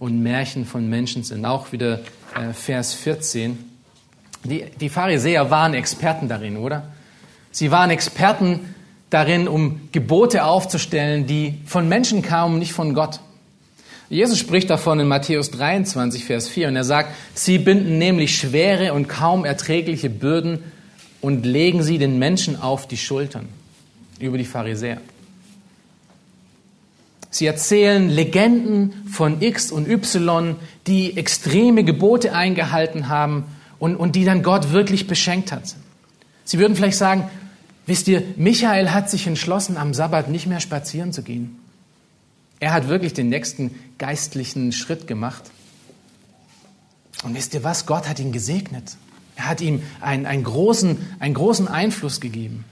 [0.05, 1.47] und Märchen von Menschen sind.
[1.47, 2.01] Auch wieder
[2.35, 3.59] äh, Vers 14.
[4.45, 6.91] Die, die Pharisäer waren Experten darin, oder?
[7.51, 8.75] Sie waren Experten
[9.09, 13.21] darin, um Gebote aufzustellen, die von Menschen kamen, nicht von Gott.
[14.11, 18.93] Jesus spricht davon in Matthäus 23, Vers 4 und er sagt, sie binden nämlich schwere
[18.93, 20.63] und kaum erträgliche Bürden
[21.23, 23.49] und legen sie den Menschen auf die Schultern,
[24.21, 25.01] über die Pharisäer.
[27.35, 30.55] Sie erzählen Legenden von X und Y,
[30.87, 33.43] die extreme Gebote eingehalten haben
[33.81, 35.75] und, und die dann Gott wirklich beschenkt hat.
[36.45, 37.29] Sie würden vielleicht sagen,
[37.87, 41.59] wisst ihr, Michael hat sich entschlossen, am Sabbat nicht mehr spazieren zu gehen.
[42.61, 45.43] Er hat wirklich den nächsten geistlichen Schritt gemacht.
[47.25, 47.87] Und wisst ihr was?
[47.87, 48.97] Gott hat ihn gesegnet.
[49.35, 52.65] Er hat ihm einen, einen, großen, einen großen Einfluss gegeben.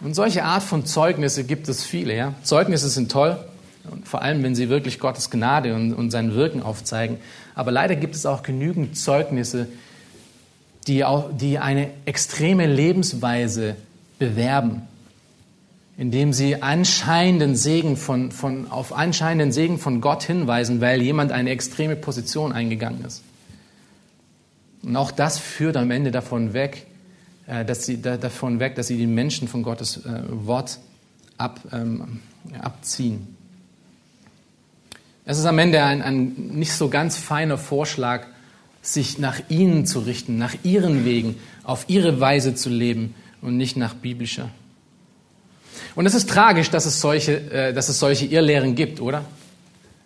[0.00, 2.14] Und solche Art von Zeugnisse gibt es viele.
[2.14, 2.34] Ja?
[2.42, 3.38] Zeugnisse sind toll,
[4.04, 7.18] vor allem wenn sie wirklich Gottes Gnade und, und sein Wirken aufzeigen.
[7.54, 9.68] Aber leider gibt es auch genügend Zeugnisse,
[10.86, 13.76] die, auch, die eine extreme Lebensweise
[14.18, 14.82] bewerben,
[15.96, 21.50] indem sie anscheinenden Segen von, von, auf anscheinenden Segen von Gott hinweisen, weil jemand eine
[21.50, 23.22] extreme Position eingegangen ist.
[24.82, 26.86] Und auch das führt am Ende davon weg,
[27.46, 30.78] dass sie, davon weg, dass sie die Menschen von Gottes äh, Wort
[31.38, 32.20] ab, ähm,
[32.60, 33.36] abziehen.
[35.24, 38.26] Es ist am Ende ein, ein nicht so ganz feiner Vorschlag,
[38.82, 43.76] sich nach ihnen zu richten, nach ihren Wegen, auf ihre Weise zu leben und nicht
[43.76, 44.50] nach biblischer.
[45.94, 49.24] Und es ist tragisch, dass es solche, äh, dass es solche Irrlehren gibt, oder?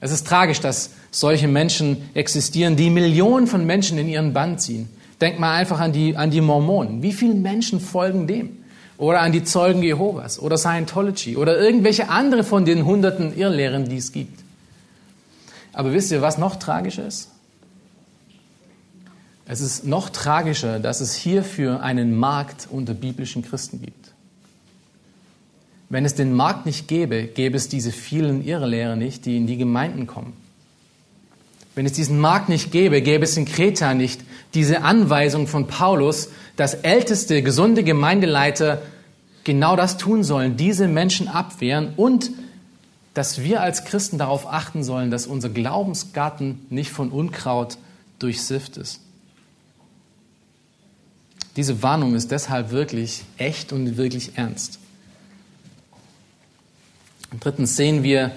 [0.00, 4.88] Es ist tragisch, dass solche Menschen existieren, die Millionen von Menschen in ihren Bann ziehen.
[5.20, 7.02] Denk mal einfach an die, an die Mormonen.
[7.02, 8.56] Wie viele Menschen folgen dem?
[8.96, 13.96] Oder an die Zeugen Jehovas oder Scientology oder irgendwelche andere von den hunderten Irrlehren, die
[13.96, 14.40] es gibt.
[15.72, 17.30] Aber wisst ihr, was noch tragischer ist?
[19.46, 24.12] Es ist noch tragischer, dass es hierfür einen Markt unter biblischen Christen gibt.
[25.88, 29.56] Wenn es den Markt nicht gäbe, gäbe es diese vielen Irrlehrer nicht, die in die
[29.56, 30.34] Gemeinden kommen.
[31.74, 34.20] Wenn es diesen Markt nicht gäbe, gäbe es in Kreta nicht
[34.54, 38.82] diese Anweisung von Paulus, dass älteste, gesunde Gemeindeleiter
[39.44, 42.30] genau das tun sollen, diese Menschen abwehren und
[43.14, 47.76] dass wir als Christen darauf achten sollen, dass unser Glaubensgarten nicht von Unkraut
[48.18, 49.00] durchsifft ist.
[51.56, 54.78] Diese Warnung ist deshalb wirklich echt und wirklich ernst.
[57.32, 58.32] Und drittens sehen wir,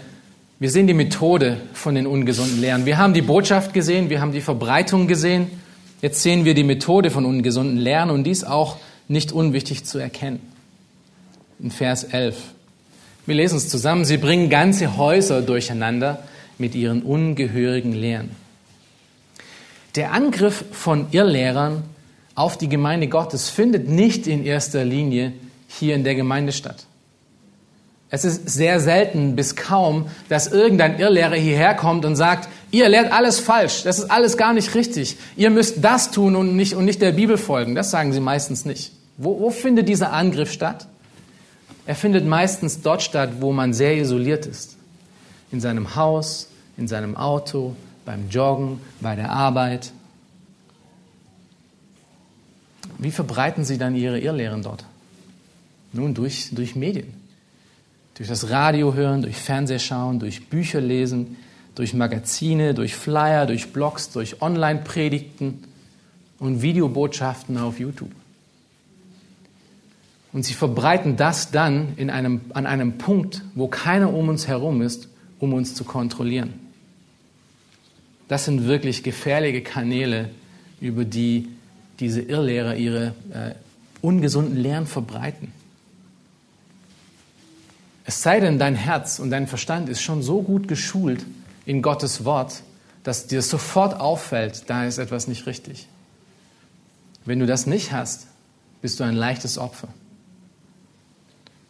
[0.63, 2.85] wir sehen die Methode von den ungesunden Lehren.
[2.85, 5.51] Wir haben die Botschaft gesehen, wir haben die Verbreitung gesehen.
[6.01, 8.77] Jetzt sehen wir die Methode von ungesunden Lehren und dies auch
[9.09, 10.39] nicht unwichtig zu erkennen.
[11.59, 12.37] In Vers 11.
[13.25, 14.05] Wir lesen es zusammen.
[14.05, 16.23] Sie bringen ganze Häuser durcheinander
[16.57, 18.29] mit ihren ungehörigen Lehren.
[19.97, 21.83] Der Angriff von Irrlehrern
[22.35, 25.33] auf die Gemeinde Gottes findet nicht in erster Linie
[25.67, 26.85] hier in der Gemeinde statt.
[28.13, 33.11] Es ist sehr selten bis kaum, dass irgendein Irrlehrer hierher kommt und sagt, ihr lehrt
[33.11, 35.17] alles falsch, das ist alles gar nicht richtig.
[35.35, 37.73] Ihr müsst das tun und nicht, und nicht der Bibel folgen.
[37.73, 38.91] Das sagen sie meistens nicht.
[39.17, 40.87] Wo, wo findet dieser Angriff statt?
[41.87, 44.77] Er findet meistens dort statt, wo man sehr isoliert ist.
[45.51, 49.91] In seinem Haus, in seinem Auto, beim Joggen, bei der Arbeit.
[52.99, 54.85] Wie verbreiten Sie dann Ihre Irrlehren dort?
[55.93, 57.22] Nun, durch, durch Medien.
[58.15, 61.37] Durch das Radio hören, durch Fernseh schauen, durch Bücher lesen,
[61.75, 65.63] durch Magazine, durch Flyer, durch Blogs, durch Online-Predigten
[66.39, 68.11] und Videobotschaften auf YouTube.
[70.31, 74.81] Und sie verbreiten das dann in einem, an einem Punkt, wo keiner um uns herum
[74.81, 75.07] ist,
[75.39, 76.53] um uns zu kontrollieren.
[78.27, 80.29] Das sind wirklich gefährliche Kanäle,
[80.81, 81.49] über die
[81.99, 83.53] diese Irrlehrer ihre äh,
[84.01, 85.51] ungesunden Lehren verbreiten.
[88.13, 91.25] Es sei denn, dein Herz und dein Verstand ist schon so gut geschult
[91.65, 92.61] in Gottes Wort,
[93.01, 95.87] dass dir sofort auffällt, da ist etwas nicht richtig.
[97.25, 98.27] Wenn du das nicht hast,
[98.83, 99.87] bist du ein leichtes Opfer.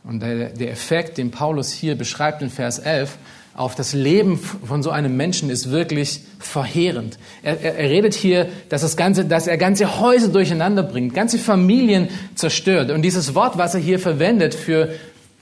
[0.04, 3.18] Und der, Effekt, den Paulus hier beschreibt in Vers 11,
[3.56, 7.20] auf das Leben von so einem Menschen ist wirklich verheerend.
[7.42, 11.40] Er, er, er, redet hier, dass, das ganze, dass er ganze Häuser durcheinander bringt, ganze
[11.40, 12.92] Familien zerstört.
[12.92, 14.90] Und dieses Wort, was er hier verwendet für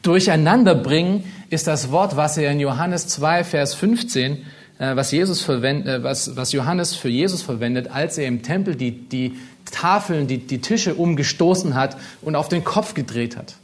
[0.01, 4.45] durcheinanderbringen, ist das Wort, was er in Johannes 2, Vers 15,
[4.79, 8.75] äh, was, Jesus verwendet, äh, was, was Johannes für Jesus verwendet, als er im Tempel
[8.75, 9.37] die, die
[9.69, 13.55] Tafeln, die, die Tische umgestoßen hat und auf den Kopf gedreht hat.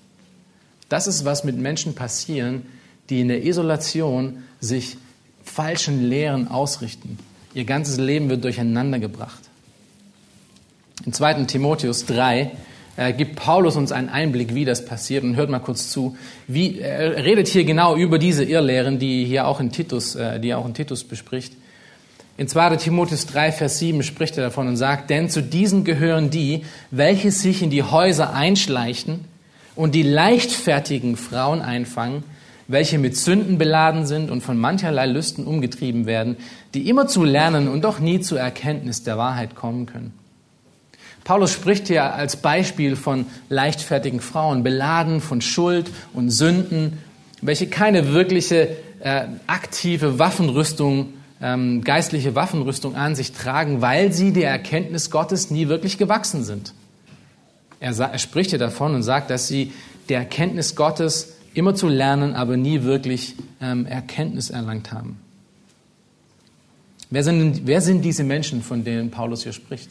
[0.90, 2.64] Das ist, was mit Menschen passieren,
[3.10, 4.98] die in der Isolation sich
[5.44, 7.18] falschen Lehren ausrichten.
[7.54, 9.40] Ihr ganzes Leben wird durcheinander gebracht.
[11.06, 11.46] In 2.
[11.46, 12.52] Timotheus 3
[12.98, 15.24] äh, gibt Paulus uns einen Einblick, wie das passiert.
[15.24, 16.18] Und hört mal kurz zu.
[16.48, 20.54] Wie, er redet hier genau über diese Irrlehren, die hier auch in Titus, äh, die
[20.54, 21.54] auch in Titus bespricht.
[22.38, 22.76] In 2.
[22.76, 27.32] Timotheus 3, Vers 7 spricht er davon und sagt, denn zu diesen gehören die, welche
[27.32, 29.26] sich in die Häuser einschleichen
[29.76, 32.24] und die leichtfertigen Frauen einfangen,
[32.68, 36.38] welche mit Sünden beladen sind und von mancherlei Lüsten umgetrieben werden,
[36.76, 40.14] die immer zu lernen und doch nie zur Erkenntnis der Wahrheit kommen können.
[41.28, 47.00] Paulus spricht hier als Beispiel von leichtfertigen Frauen, beladen von Schuld und Sünden,
[47.42, 48.70] welche keine wirkliche
[49.02, 51.10] äh, aktive Waffenrüstung,
[51.42, 56.74] ähm, geistliche Waffenrüstung an sich tragen, weil sie der Erkenntnis Gottes nie wirklich gewachsen sind.
[57.82, 59.74] Er, er spricht hier davon und sagt, dass sie
[60.08, 65.20] der Erkenntnis Gottes immer zu lernen, aber nie wirklich ähm, Erkenntnis erlangt haben.
[67.10, 69.90] Wer sind, wer sind diese Menschen, von denen Paulus hier spricht?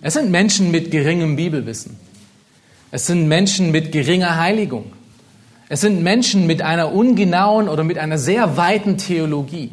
[0.00, 1.96] Es sind Menschen mit geringem Bibelwissen.
[2.90, 4.92] Es sind Menschen mit geringer Heiligung.
[5.68, 9.70] Es sind Menschen mit einer ungenauen oder mit einer sehr weiten Theologie.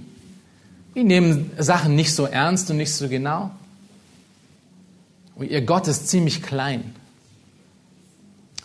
[0.95, 3.51] Die nehmen Sachen nicht so ernst und nicht so genau.
[5.35, 6.95] Und ihr Gott ist ziemlich klein.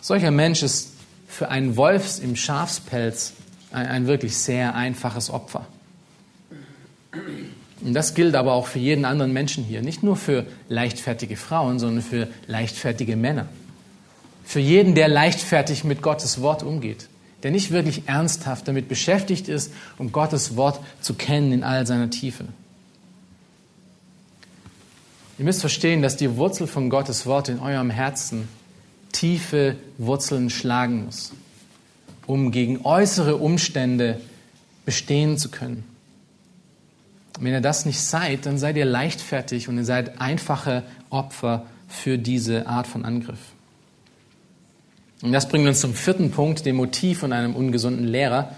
[0.01, 0.91] Solcher Mensch ist
[1.27, 3.33] für einen Wolfs im Schafspelz
[3.71, 5.67] ein, ein wirklich sehr einfaches Opfer.
[7.83, 9.81] Und das gilt aber auch für jeden anderen Menschen hier.
[9.81, 13.47] Nicht nur für leichtfertige Frauen, sondern für leichtfertige Männer.
[14.45, 17.07] Für jeden, der leichtfertig mit Gottes Wort umgeht.
[17.43, 22.09] Der nicht wirklich ernsthaft damit beschäftigt ist, um Gottes Wort zu kennen in all seiner
[22.09, 22.45] Tiefe.
[25.39, 28.47] Ihr müsst verstehen, dass die Wurzel von Gottes Wort in eurem Herzen
[29.11, 31.31] tiefe Wurzeln schlagen muss,
[32.27, 34.21] um gegen äußere Umstände
[34.85, 35.83] bestehen zu können.
[37.39, 42.17] Wenn ihr das nicht seid, dann seid ihr leichtfertig und ihr seid einfache Opfer für
[42.17, 43.39] diese Art von Angriff.
[45.21, 48.55] Und das bringt uns zum vierten Punkt, dem Motiv von einem ungesunden Lehrer.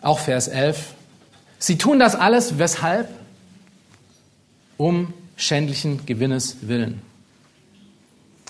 [0.00, 0.94] Auch Vers 11.
[1.58, 3.08] Sie tun das alles weshalb?
[4.78, 7.02] Um schändlichen Gewinnes willen.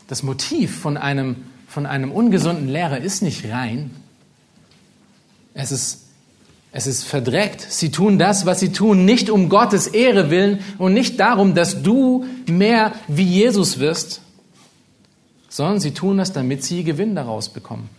[0.08, 3.90] Das Motiv von einem, von einem ungesunden Lehrer ist nicht rein.
[5.54, 6.01] Es ist,
[6.72, 7.60] es ist verdreckt.
[7.60, 11.82] Sie tun das, was sie tun, nicht um Gottes Ehre willen und nicht darum, dass
[11.82, 14.22] du mehr wie Jesus wirst,
[15.50, 17.90] sondern sie tun das, damit sie Gewinn daraus bekommen.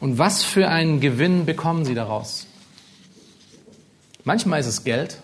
[0.00, 2.46] Und was für einen Gewinn bekommen sie daraus?
[4.24, 5.18] Manchmal ist es Geld,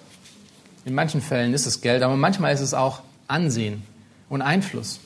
[0.85, 3.83] in manchen Fällen ist es Geld, aber manchmal ist es auch Ansehen
[4.29, 5.01] und Einfluss.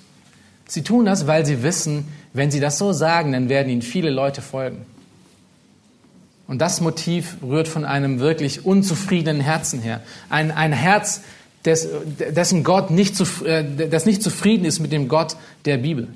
[0.66, 4.10] Sie tun das, weil sie wissen, wenn sie das so sagen, dann werden ihnen viele
[4.10, 4.84] Leute folgen.
[6.48, 10.00] Und das Motiv rührt von einem wirklich unzufriedenen Herzen her.
[10.28, 11.20] Ein, ein Herz,
[11.64, 11.88] des,
[12.34, 16.08] dessen Gott nicht, zu, äh, das nicht zufrieden ist mit dem Gott der Bibel.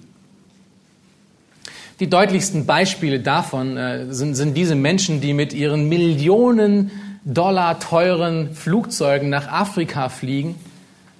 [2.01, 6.91] Die deutlichsten Beispiele davon äh, sind, sind diese Menschen, die mit ihren Millionen
[7.25, 10.57] Dollar teuren Flugzeugen nach Afrika fliegen,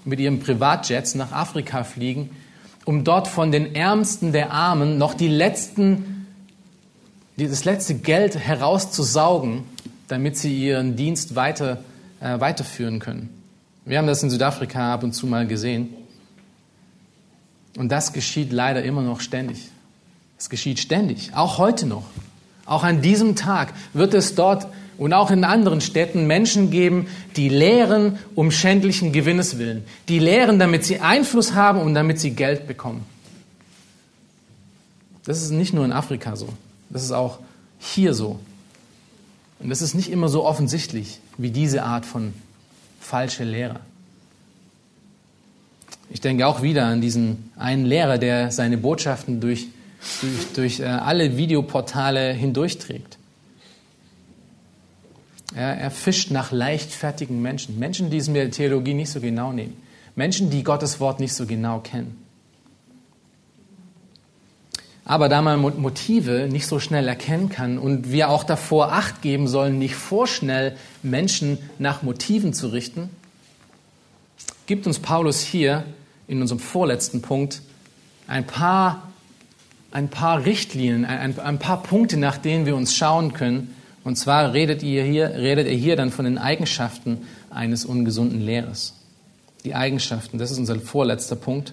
[0.05, 2.31] mit ihren Privatjets nach Afrika fliegen
[2.85, 6.12] um dort von den Ärmsten der Armen noch die letzten,
[7.37, 9.65] dieses letzte Geld herauszusaugen,
[10.09, 11.83] damit sie ihren Dienst weiter,
[12.21, 13.31] äh, weiterführen können.
[13.85, 15.89] Wir haben das in Südafrika ab und zu mal gesehen.
[17.77, 19.69] Und das geschieht leider immer noch ständig.
[20.39, 22.05] Es geschieht ständig, auch heute noch.
[22.67, 24.67] Auch an diesem Tag wird es dort
[24.99, 27.07] und auch in anderen Städten Menschen geben,
[27.37, 29.85] die lehren um schändlichen Gewinnes willen.
[30.09, 33.05] Die lehren, damit sie Einfluss haben und damit sie Geld bekommen.
[35.25, 36.49] Das ist nicht nur in Afrika so.
[36.93, 37.39] Das ist auch
[37.79, 38.39] hier so.
[39.59, 42.35] Und das ist nicht immer so offensichtlich wie diese Art von
[43.01, 43.81] falsche Lehre.
[46.11, 49.69] Ich denke auch wieder an diesen einen Lehrer, der seine Botschaften durch,
[50.21, 53.19] durch, durch äh, alle Videoportale hindurchträgt.
[55.55, 59.53] Er, er fischt nach leichtfertigen Menschen, Menschen, die es mit der Theologie nicht so genau
[59.53, 59.77] nehmen,
[60.15, 62.22] Menschen, die Gottes Wort nicht so genau kennen.
[65.05, 69.49] Aber da man Motive nicht so schnell erkennen kann und wir auch davor Acht geben
[69.49, 73.11] sollen, nicht vorschnell Menschen nach Motiven zu richten,
[74.67, 75.85] gibt uns Paulus hier
[76.29, 77.63] in unserem vorletzten Punkt
[78.29, 79.09] ein paar,
[79.91, 83.75] ein paar Richtlinien, ein, ein paar Punkte, nach denen wir uns schauen können.
[84.05, 88.95] Und zwar redet, ihr hier, redet er hier dann von den Eigenschaften eines ungesunden Lehrers.
[89.65, 91.73] Die Eigenschaften, das ist unser vorletzter Punkt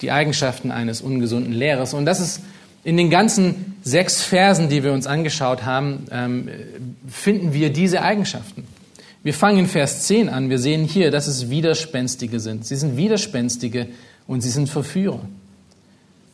[0.00, 1.94] die Eigenschaften eines ungesunden Lehrers.
[1.94, 2.40] Und das ist
[2.84, 6.48] in den ganzen sechs Versen, die wir uns angeschaut haben, ähm,
[7.08, 8.64] finden wir diese Eigenschaften.
[9.22, 10.48] Wir fangen in Vers 10 an.
[10.48, 12.64] Wir sehen hier, dass es Widerspenstige sind.
[12.64, 13.88] Sie sind Widerspenstige
[14.26, 15.20] und sie sind Verführer.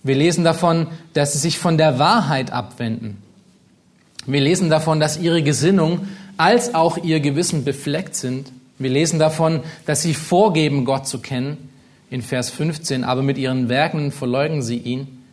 [0.03, 3.17] Wir lesen davon, dass sie sich von der Wahrheit abwenden.
[4.27, 6.07] Wir lesen davon, dass ihre Gesinnung
[6.37, 8.53] als auch ihr Gewissen befleckt sind.
[8.79, 11.71] Wir lesen davon, dass sie vorgeben, Gott zu kennen
[12.15, 15.25] in Vers 15, aber mit ihren Werken verleugnen sie ihn,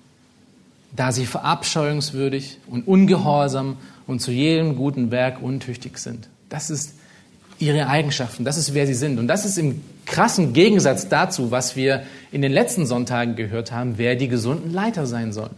[0.95, 3.77] da sie verabscheuungswürdig und ungehorsam
[4.07, 6.27] und zu jedem guten Werk untüchtig sind.
[6.49, 6.95] Das ist
[7.59, 9.19] ihre Eigenschaften, das ist wer sie sind.
[9.19, 12.01] Und das ist im krassen Gegensatz dazu, was wir
[12.31, 15.53] in den letzten Sonntagen gehört haben, wer die gesunden Leiter sein sollen.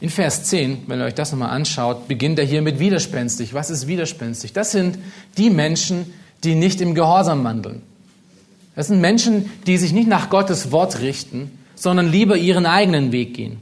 [0.00, 3.54] In Vers 10, wenn ihr euch das nochmal anschaut, beginnt er hier mit widerspenstig.
[3.54, 4.52] Was ist widerspenstig?
[4.52, 4.98] Das sind
[5.38, 6.12] die Menschen,
[6.42, 7.93] die nicht im Gehorsam wandeln.
[8.76, 13.34] Das sind Menschen, die sich nicht nach Gottes Wort richten, sondern lieber ihren eigenen Weg
[13.34, 13.58] gehen.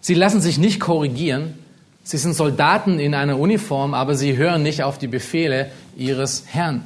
[0.00, 1.54] Sie lassen sich nicht korrigieren.
[2.02, 6.82] Sie sind Soldaten in einer Uniform, aber sie hören nicht auf die Befehle ihres Herrn.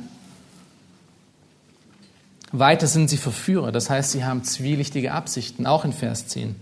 [2.52, 6.54] Weiter sind sie Verführer, das heißt, sie haben zwielichtige Absichten, auch in Vers 10.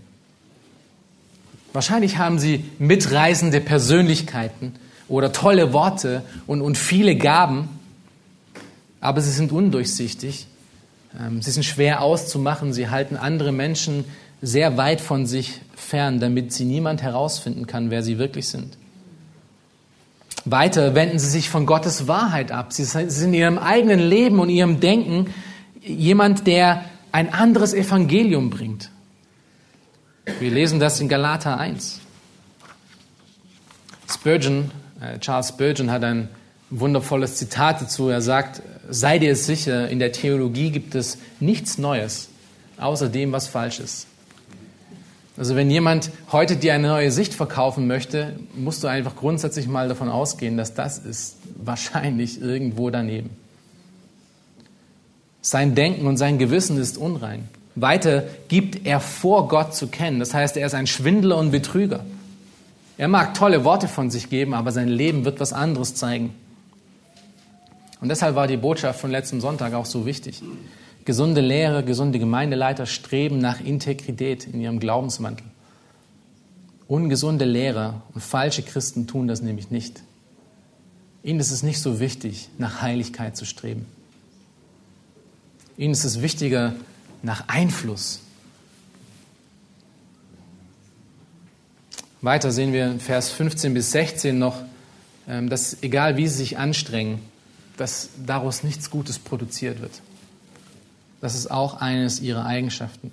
[1.73, 4.75] Wahrscheinlich haben sie mitreißende Persönlichkeiten
[5.07, 7.69] oder tolle Worte und, und viele Gaben,
[8.99, 10.47] aber sie sind undurchsichtig
[11.39, 12.73] sie sind schwer auszumachen.
[12.73, 14.05] Sie halten andere Menschen
[14.41, 18.77] sehr weit von sich fern, damit sie niemand herausfinden kann, wer sie wirklich sind.
[20.45, 22.71] Weiter wenden sie sich von Gottes Wahrheit ab.
[22.71, 25.33] Sie sind in ihrem eigenen Leben und ihrem Denken
[25.81, 28.91] jemand, der ein anderes Evangelium bringt.
[30.39, 32.01] Wir lesen das in Galater 1.
[34.11, 36.29] Spurgeon, äh, Charles Spurgeon hat ein
[36.69, 38.09] wundervolles Zitat dazu.
[38.09, 42.29] Er sagt, sei dir sicher, in der Theologie gibt es nichts Neues,
[42.77, 44.07] außer dem, was falsch ist.
[45.37, 49.89] Also wenn jemand heute dir eine neue Sicht verkaufen möchte, musst du einfach grundsätzlich mal
[49.89, 53.31] davon ausgehen, dass das ist wahrscheinlich irgendwo daneben.
[55.41, 57.49] Sein Denken und sein Gewissen ist unrein.
[57.75, 60.19] Weiter gibt er vor, Gott zu kennen.
[60.19, 62.05] Das heißt, er ist ein Schwindler und Betrüger.
[62.97, 66.33] Er mag tolle Worte von sich geben, aber sein Leben wird was anderes zeigen.
[68.01, 70.41] Und deshalb war die Botschaft von letztem Sonntag auch so wichtig.
[71.05, 75.45] Gesunde Lehre, gesunde Gemeindeleiter streben nach Integrität in ihrem Glaubensmantel.
[76.87, 80.01] Ungesunde Lehrer und falsche Christen tun das nämlich nicht.
[81.23, 83.85] Ihnen ist es nicht so wichtig, nach Heiligkeit zu streben.
[85.77, 86.75] Ihnen ist es wichtiger,
[87.23, 88.19] nach Einfluss.
[92.21, 94.61] Weiter sehen wir in Vers 15 bis 16 noch,
[95.27, 97.19] ähm, dass egal wie sie sich anstrengen,
[97.77, 100.01] dass daraus nichts Gutes produziert wird.
[101.21, 103.11] Das ist auch eines ihrer Eigenschaften.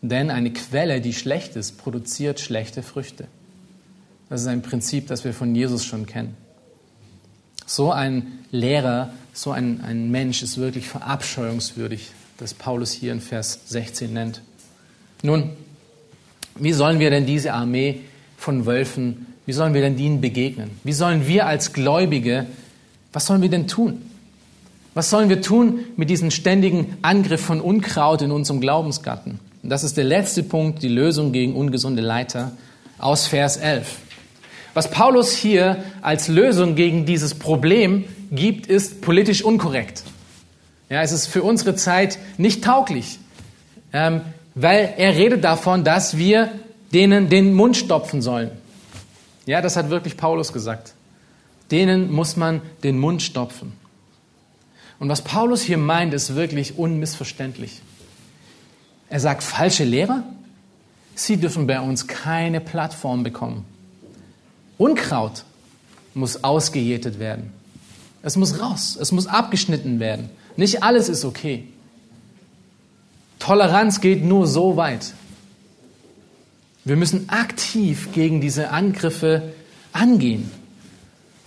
[0.00, 3.28] Denn eine Quelle, die schlecht ist, produziert schlechte Früchte.
[4.28, 6.36] Das ist ein Prinzip, das wir von Jesus schon kennen.
[7.66, 13.60] So ein Lehrer, so ein, ein Mensch ist wirklich verabscheuungswürdig, das Paulus hier in Vers
[13.66, 14.42] 16 nennt.
[15.22, 15.50] Nun,
[16.56, 18.00] wie sollen wir denn diese Armee
[18.36, 20.70] von Wölfen, wie sollen wir denn ihnen begegnen?
[20.82, 22.46] Wie sollen wir als Gläubige
[23.12, 24.02] was sollen wir denn tun?
[24.94, 29.38] Was sollen wir tun mit diesem ständigen Angriff von Unkraut in unserem Glaubensgarten?
[29.62, 32.52] Und das ist der letzte Punkt, die Lösung gegen ungesunde Leiter
[32.98, 33.96] aus Vers 11.
[34.74, 40.02] Was Paulus hier als Lösung gegen dieses Problem gibt, ist politisch unkorrekt.
[40.88, 43.18] Ja, es ist für unsere Zeit nicht tauglich,
[43.92, 44.22] ähm,
[44.54, 46.50] weil er redet davon, dass wir
[46.92, 48.50] denen den Mund stopfen sollen.
[49.46, 50.94] Ja, das hat wirklich Paulus gesagt.
[51.72, 53.72] Denen muss man den Mund stopfen.
[55.00, 57.80] Und was Paulus hier meint, ist wirklich unmissverständlich.
[59.08, 60.22] Er sagt, falsche Lehrer,
[61.16, 63.64] sie dürfen bei uns keine Plattform bekommen.
[64.78, 65.44] Unkraut
[66.14, 67.52] muss ausgejätet werden.
[68.22, 70.30] Es muss raus, es muss abgeschnitten werden.
[70.56, 71.64] Nicht alles ist okay.
[73.38, 75.14] Toleranz geht nur so weit.
[76.84, 79.52] Wir müssen aktiv gegen diese Angriffe
[79.92, 80.50] angehen.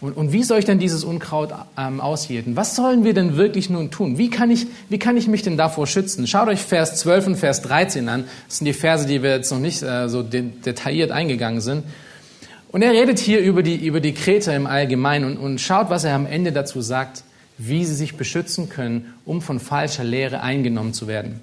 [0.05, 2.55] Und, und wie soll ich denn dieses Unkraut ähm, ausjäten?
[2.55, 4.19] Was sollen wir denn wirklich nun tun?
[4.19, 6.27] Wie kann, ich, wie kann ich mich denn davor schützen?
[6.27, 8.25] Schaut euch Vers 12 und Vers 13 an.
[8.47, 11.85] Das sind die Verse, die wir jetzt noch nicht äh, so de detailliert eingegangen sind.
[12.71, 16.03] Und er redet hier über die, über die Kreter im Allgemeinen und, und schaut, was
[16.03, 17.23] er am Ende dazu sagt,
[17.57, 21.41] wie sie sich beschützen können, um von falscher Lehre eingenommen zu werden.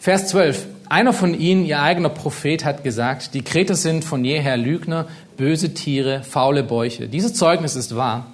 [0.00, 0.66] Vers 12.
[0.88, 5.06] Einer von ihnen, ihr eigener Prophet, hat gesagt, die Kreter sind von jeher Lügner,
[5.40, 7.08] böse Tiere, faule Bäuche.
[7.08, 8.26] Dieses Zeugnis ist wahr.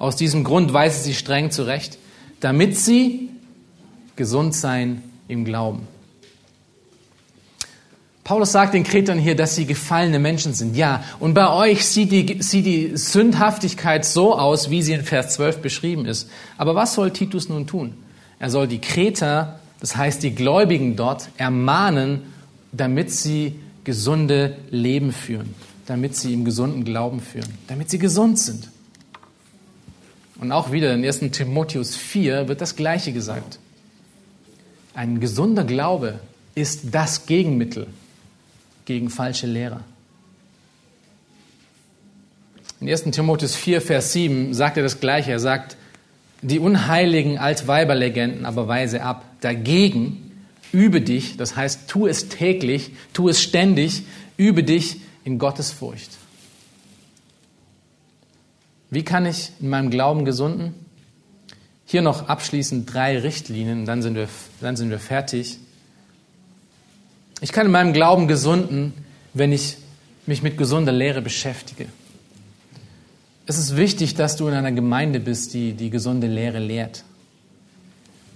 [0.00, 1.98] Aus diesem Grund weise sie streng zurecht,
[2.40, 3.30] damit sie
[4.16, 5.86] gesund sein im Glauben.
[8.24, 10.76] Paulus sagt den Kretern hier, dass sie gefallene Menschen sind.
[10.76, 15.34] Ja, und bei euch sieht die, sieht die Sündhaftigkeit so aus, wie sie in Vers
[15.34, 16.28] 12 beschrieben ist.
[16.56, 17.94] Aber was soll Titus nun tun?
[18.40, 22.22] Er soll die Kreter, das heißt die Gläubigen dort, ermahnen,
[22.72, 25.54] damit sie gesunde Leben führen,
[25.88, 28.68] damit sie im gesunden Glauben führen, damit sie gesund sind.
[30.38, 31.20] Und auch wieder in 1.
[31.32, 33.58] Timotheus 4 wird das Gleiche gesagt.
[34.92, 36.20] Ein gesunder Glaube
[36.54, 37.86] ist das Gegenmittel
[38.84, 39.80] gegen falsche Lehrer.
[42.80, 43.04] In 1.
[43.04, 45.30] Timotheus 4, Vers 7 sagt er das Gleiche.
[45.30, 45.78] Er sagt,
[46.42, 49.24] die unheiligen Altweiberlegenden aber weise ab.
[49.40, 50.32] Dagegen
[50.70, 54.02] übe dich, das heißt, tu es täglich, tu es ständig,
[54.36, 54.98] übe dich
[55.28, 56.16] in Gottes Furcht.
[58.88, 60.74] Wie kann ich in meinem Glauben gesunden?
[61.84, 64.26] Hier noch abschließend drei Richtlinien, dann sind wir,
[64.62, 65.58] dann sind wir fertig.
[67.42, 68.94] Ich kann in meinem Glauben gesunden,
[69.34, 69.76] wenn ich
[70.24, 71.88] mich mit gesunder Lehre beschäftige.
[73.44, 77.04] Es ist wichtig, dass du in einer Gemeinde bist, die die gesunde Lehre lehrt.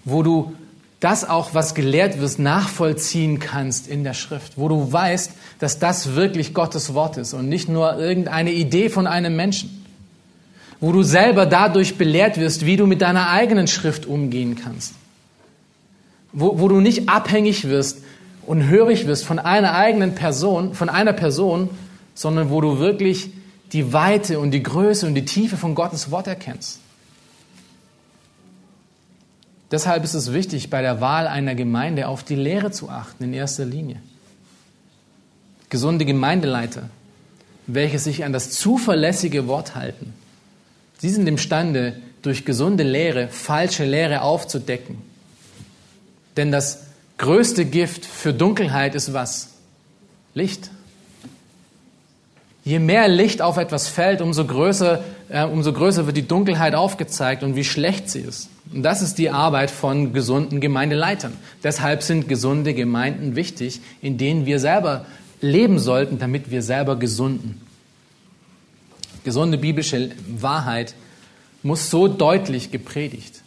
[0.05, 0.55] Wo du
[1.03, 4.53] das auch, was gelehrt wird, nachvollziehen kannst in der Schrift.
[4.57, 9.09] Wo du weißt, dass das wirklich Gottes Wort ist und nicht nur irgendeine Idee von
[9.09, 9.85] einem Menschen.
[10.81, 14.95] Wo du selber dadurch belehrt wirst, wie du mit deiner eigenen Schrift umgehen kannst.
[16.33, 17.99] Wo, wo du nicht abhängig wirst
[18.47, 21.69] und hörig wirst von einer eigenen Person, von einer Person,
[22.15, 23.31] sondern wo du wirklich
[23.73, 26.79] die Weite und die Größe und die Tiefe von Gottes Wort erkennst.
[29.73, 33.33] Deshalb ist es wichtig, bei der Wahl einer Gemeinde auf die Lehre zu achten in
[33.33, 33.97] erster Linie.
[35.71, 36.91] Gesunde Gemeindeleiter,
[37.67, 40.13] welche sich an das zuverlässige Wort halten,
[40.99, 44.99] sie sind imstande, durch gesunde Lehre falsche Lehre aufzudecken.
[46.37, 46.85] Denn das
[47.19, 49.49] größte Gift für Dunkelheit ist was?
[50.35, 50.71] Licht.
[52.65, 55.03] Je mehr Licht auf etwas fällt, umso größer,
[55.33, 58.49] umso größer wird die Dunkelheit aufgezeigt und wie schlecht sie ist.
[58.73, 61.33] Und das ist die Arbeit von gesunden Gemeindeleitern.
[61.63, 65.07] Deshalb sind gesunde Gemeinden wichtig, in denen wir selber
[65.41, 67.61] leben sollten, damit wir selber gesunden.
[69.25, 70.95] Gesunde biblische Wahrheit
[71.63, 73.43] muss so deutlich gepredigt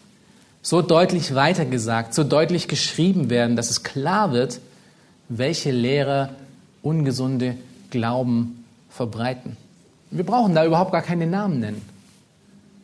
[0.66, 4.60] so deutlich weitergesagt, so deutlich geschrieben werden, dass es klar wird,
[5.30, 6.32] welche Lehrer
[6.82, 7.56] ungesunde
[7.92, 9.58] Glauben verbreiten.
[10.12, 11.82] Wir brauchen da überhaupt gar keine Namen nennen.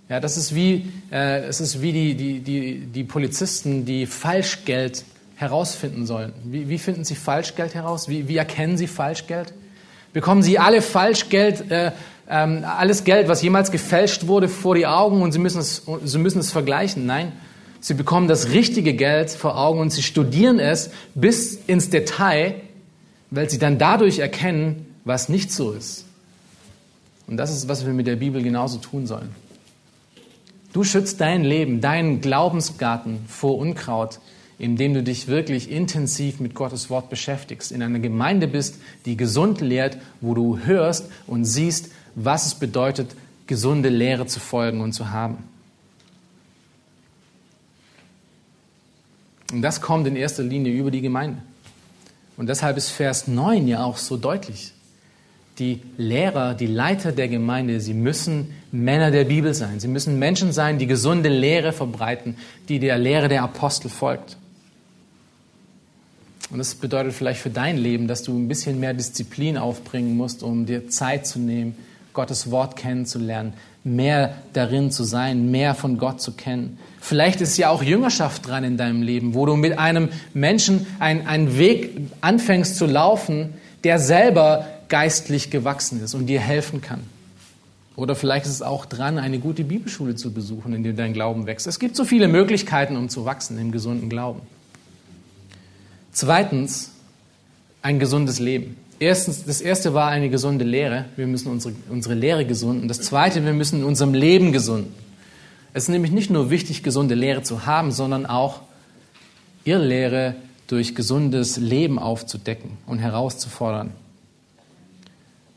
[0.09, 5.05] Ja, das ist wie, äh, es ist wie die, die, die, die Polizisten, die Falschgeld
[5.35, 6.33] herausfinden sollen.
[6.43, 8.09] Wie, wie finden sie Falschgeld heraus?
[8.09, 9.53] Wie, wie erkennen sie Falschgeld?
[10.11, 11.91] Bekommen sie alle Falschgeld, äh,
[12.27, 16.17] äh, alles Geld, was jemals gefälscht wurde, vor die Augen und sie müssen es, sie
[16.17, 17.05] müssen es vergleichen?
[17.05, 17.31] Nein,
[17.83, 22.53] Sie bekommen das richtige Geld vor Augen und sie studieren es bis ins Detail,
[23.31, 26.05] weil sie dann dadurch erkennen, was nicht so ist.
[27.31, 29.33] Und das ist, was wir mit der Bibel genauso tun sollen.
[30.73, 34.19] Du schützt dein Leben, deinen Glaubensgarten vor Unkraut,
[34.59, 39.61] indem du dich wirklich intensiv mit Gottes Wort beschäftigst, in einer Gemeinde bist, die gesund
[39.61, 43.15] lehrt, wo du hörst und siehst, was es bedeutet,
[43.47, 45.37] gesunde Lehre zu folgen und zu haben.
[49.53, 51.41] Und das kommt in erster Linie über die Gemeinde.
[52.35, 54.73] Und deshalb ist Vers 9 ja auch so deutlich.
[55.59, 59.79] Die Lehrer, die Leiter der Gemeinde, sie müssen Männer der Bibel sein.
[59.79, 62.37] Sie müssen Menschen sein, die gesunde Lehre verbreiten,
[62.69, 64.37] die der Lehre der Apostel folgt.
[66.51, 70.43] Und das bedeutet vielleicht für dein Leben, dass du ein bisschen mehr Disziplin aufbringen musst,
[70.43, 71.75] um dir Zeit zu nehmen,
[72.13, 73.53] Gottes Wort kennenzulernen,
[73.85, 76.77] mehr darin zu sein, mehr von Gott zu kennen.
[76.99, 81.25] Vielleicht ist ja auch Jüngerschaft dran in deinem Leben, wo du mit einem Menschen einen,
[81.25, 83.53] einen Weg anfängst zu laufen,
[83.85, 86.99] der selber geistlich gewachsen ist und dir helfen kann.
[87.95, 91.47] Oder vielleicht ist es auch dran, eine gute Bibelschule zu besuchen, in der dein Glauben
[91.47, 91.65] wächst.
[91.65, 94.41] Es gibt so viele Möglichkeiten, um zu wachsen im gesunden Glauben.
[96.11, 96.91] Zweitens,
[97.81, 98.75] ein gesundes Leben.
[98.99, 101.05] Erstens, das erste war eine gesunde Lehre.
[101.15, 102.87] Wir müssen unsere, unsere Lehre gesunden.
[102.87, 104.93] Das zweite, wir müssen in unserem Leben gesunden.
[105.73, 108.61] Es ist nämlich nicht nur wichtig, gesunde Lehre zu haben, sondern auch
[109.63, 110.35] Irrlehre
[110.67, 113.91] durch gesundes Leben aufzudecken und herauszufordern.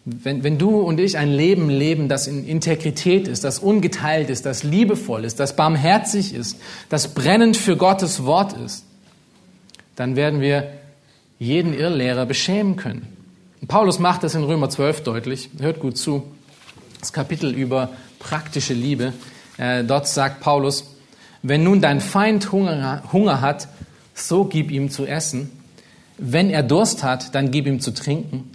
[0.06, 4.44] Wenn, wenn du und ich ein Leben leben, das in Integrität ist, das ungeteilt ist,
[4.44, 6.58] das liebevoll ist, das barmherzig ist,
[6.90, 8.84] das brennend für Gottes Wort ist,
[9.96, 10.72] dann werden wir
[11.38, 13.08] jeden Irrlehrer beschämen können.
[13.60, 15.48] Und Paulus macht das in Römer 12 deutlich.
[15.58, 16.22] Hört gut zu.
[17.00, 19.14] Das Kapitel über praktische Liebe.
[19.56, 20.94] Äh, dort sagt Paulus,
[21.42, 23.68] wenn nun dein Feind Hunger, Hunger hat,
[24.14, 25.50] so gib ihm zu essen.
[26.18, 28.50] Wenn er Durst hat, dann gib ihm zu trinken.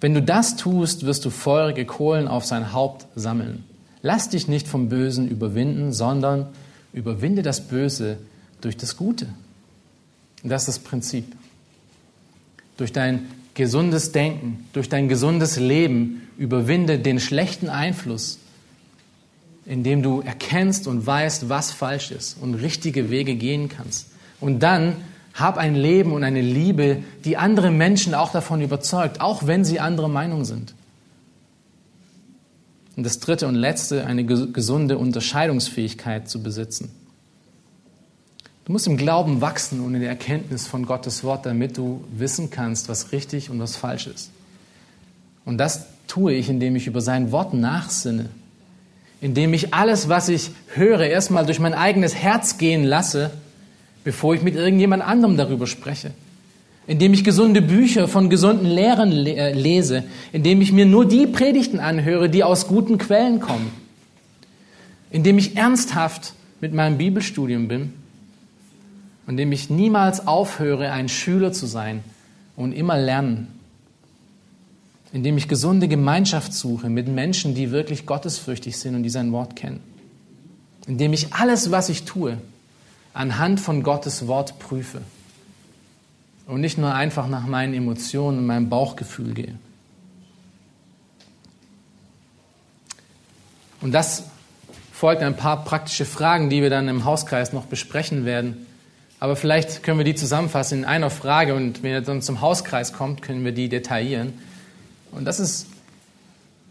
[0.00, 3.64] Wenn du das tust, wirst du feurige Kohlen auf sein Haupt sammeln.
[4.02, 6.48] Lass dich nicht vom Bösen überwinden, sondern
[6.92, 8.18] überwinde das Böse
[8.60, 9.26] durch das Gute.
[10.42, 11.34] Das ist das Prinzip.
[12.76, 18.38] Durch dein gesundes Denken, durch dein gesundes Leben überwinde den schlechten Einfluss,
[19.64, 24.08] indem du erkennst und weißt, was falsch ist und richtige Wege gehen kannst.
[24.40, 24.96] Und dann
[25.36, 29.78] hab ein Leben und eine Liebe, die andere Menschen auch davon überzeugt, auch wenn sie
[29.78, 30.74] anderer Meinung sind.
[32.96, 36.90] Und das dritte und letzte, eine gesunde Unterscheidungsfähigkeit zu besitzen.
[38.64, 42.48] Du musst im Glauben wachsen und in der Erkenntnis von Gottes Wort, damit du wissen
[42.50, 44.30] kannst, was richtig und was falsch ist.
[45.44, 48.30] Und das tue ich, indem ich über sein Wort nachsinne,
[49.20, 53.30] indem ich alles, was ich höre, erstmal durch mein eigenes Herz gehen lasse
[54.06, 56.12] bevor ich mit irgendjemand anderem darüber spreche.
[56.86, 61.80] Indem ich gesunde Bücher von gesunden Lehrern äh, lese, indem ich mir nur die Predigten
[61.80, 63.70] anhöre, die aus guten Quellen kommen.
[65.10, 67.92] Indem ich ernsthaft mit meinem Bibelstudium bin
[69.26, 72.04] indem ich niemals aufhöre, ein Schüler zu sein
[72.54, 73.48] und immer lernen.
[75.12, 79.56] Indem ich gesunde Gemeinschaft suche mit Menschen, die wirklich gottesfürchtig sind und die sein Wort
[79.56, 79.80] kennen.
[80.86, 82.38] Indem ich alles, was ich tue,
[83.16, 85.00] anhand von Gottes Wort prüfe
[86.46, 89.54] und nicht nur einfach nach meinen Emotionen und meinem Bauchgefühl gehe.
[93.80, 94.24] Und das
[94.92, 98.66] folgt ein paar praktische Fragen, die wir dann im Hauskreis noch besprechen werden.
[99.18, 102.92] Aber vielleicht können wir die zusammenfassen in einer Frage und wenn ihr dann zum Hauskreis
[102.92, 104.34] kommt, können wir die detaillieren.
[105.12, 105.68] Und das ist,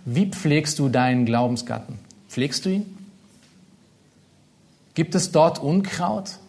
[0.06, 1.98] wie pflegst du deinen Glaubensgatten?
[2.30, 2.95] Pflegst du ihn?
[4.96, 6.40] Gibt es dort Unkraut?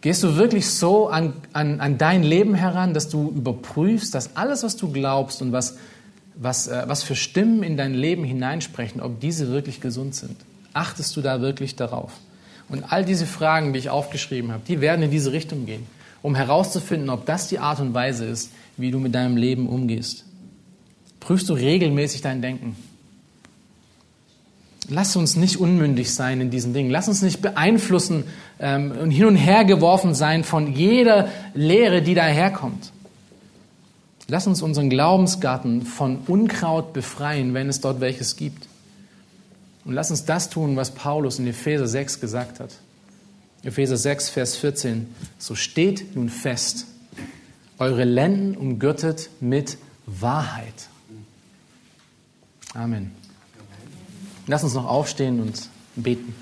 [0.00, 4.62] Gehst du wirklich so an, an, an dein Leben heran, dass du überprüfst, dass alles,
[4.62, 5.78] was du glaubst und was,
[6.36, 10.36] was, äh, was für Stimmen in dein Leben hineinsprechen, ob diese wirklich gesund sind?
[10.72, 12.12] Achtest du da wirklich darauf?
[12.68, 15.86] Und all diese Fragen, die ich aufgeschrieben habe, die werden in diese Richtung gehen,
[16.22, 20.24] um herauszufinden, ob das die Art und Weise ist, wie du mit deinem Leben umgehst.
[21.18, 22.76] Prüfst du regelmäßig dein Denken?
[24.88, 26.90] Lass uns nicht unmündig sein in diesen Dingen.
[26.90, 28.24] Lass uns nicht beeinflussen
[28.60, 32.92] ähm, und hin und her geworfen sein von jeder Lehre, die daherkommt.
[34.28, 38.68] Lass uns unseren Glaubensgarten von Unkraut befreien, wenn es dort welches gibt.
[39.84, 42.70] Und lass uns das tun, was Paulus in Epheser 6 gesagt hat.
[43.62, 45.14] Epheser 6, Vers 14.
[45.38, 46.86] So steht nun fest,
[47.78, 50.88] eure Lenden umgürtet mit Wahrheit.
[52.74, 53.12] Amen.
[54.48, 56.32] Lass uns noch aufstehen und beten.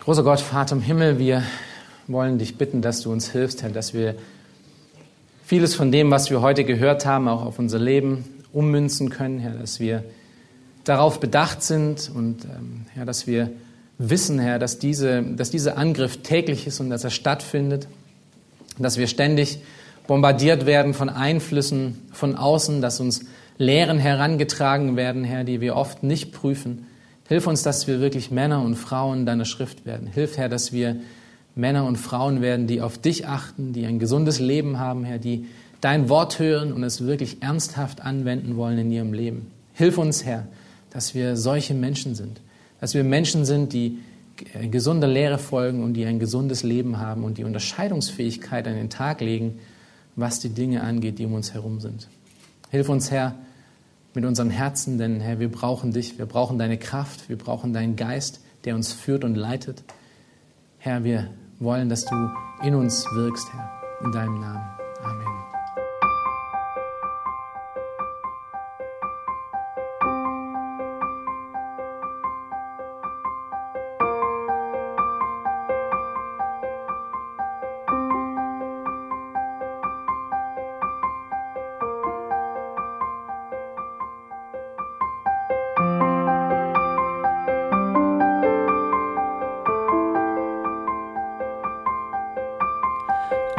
[0.00, 1.42] Großer Gott, Vater im Himmel, wir
[2.06, 4.16] wollen dich bitten, dass du uns hilfst, Herr, dass wir
[5.42, 9.54] vieles von dem, was wir heute gehört haben, auch auf unser Leben ummünzen können, Herr,
[9.54, 10.04] dass wir
[10.84, 13.52] darauf bedacht sind und ähm, Herr, dass wir
[14.10, 17.88] wissen, Herr, dass, diese, dass dieser Angriff täglich ist und dass er stattfindet,
[18.78, 19.58] dass wir ständig
[20.06, 23.24] bombardiert werden von Einflüssen von außen, dass uns
[23.58, 26.86] Lehren herangetragen werden, Herr, die wir oft nicht prüfen.
[27.28, 30.06] Hilf uns, dass wir wirklich Männer und Frauen deiner Schrift werden.
[30.06, 30.96] Hilf, Herr, dass wir
[31.54, 35.46] Männer und Frauen werden, die auf dich achten, die ein gesundes Leben haben, Herr, die
[35.80, 39.50] dein Wort hören und es wirklich ernsthaft anwenden wollen in ihrem Leben.
[39.74, 40.46] Hilf uns, Herr,
[40.90, 42.40] dass wir solche Menschen sind,
[42.82, 44.00] dass wir Menschen sind, die
[44.72, 49.20] gesunder Lehre folgen und die ein gesundes Leben haben und die Unterscheidungsfähigkeit an den Tag
[49.20, 49.60] legen,
[50.16, 52.08] was die Dinge angeht, die um uns herum sind.
[52.70, 53.36] Hilf uns, Herr,
[54.14, 57.94] mit unseren Herzen, denn Herr, wir brauchen dich, wir brauchen deine Kraft, wir brauchen deinen
[57.94, 59.84] Geist, der uns führt und leitet.
[60.78, 61.30] Herr, wir
[61.60, 62.30] wollen, dass du
[62.64, 63.70] in uns wirkst, Herr,
[64.04, 64.71] in deinem Namen.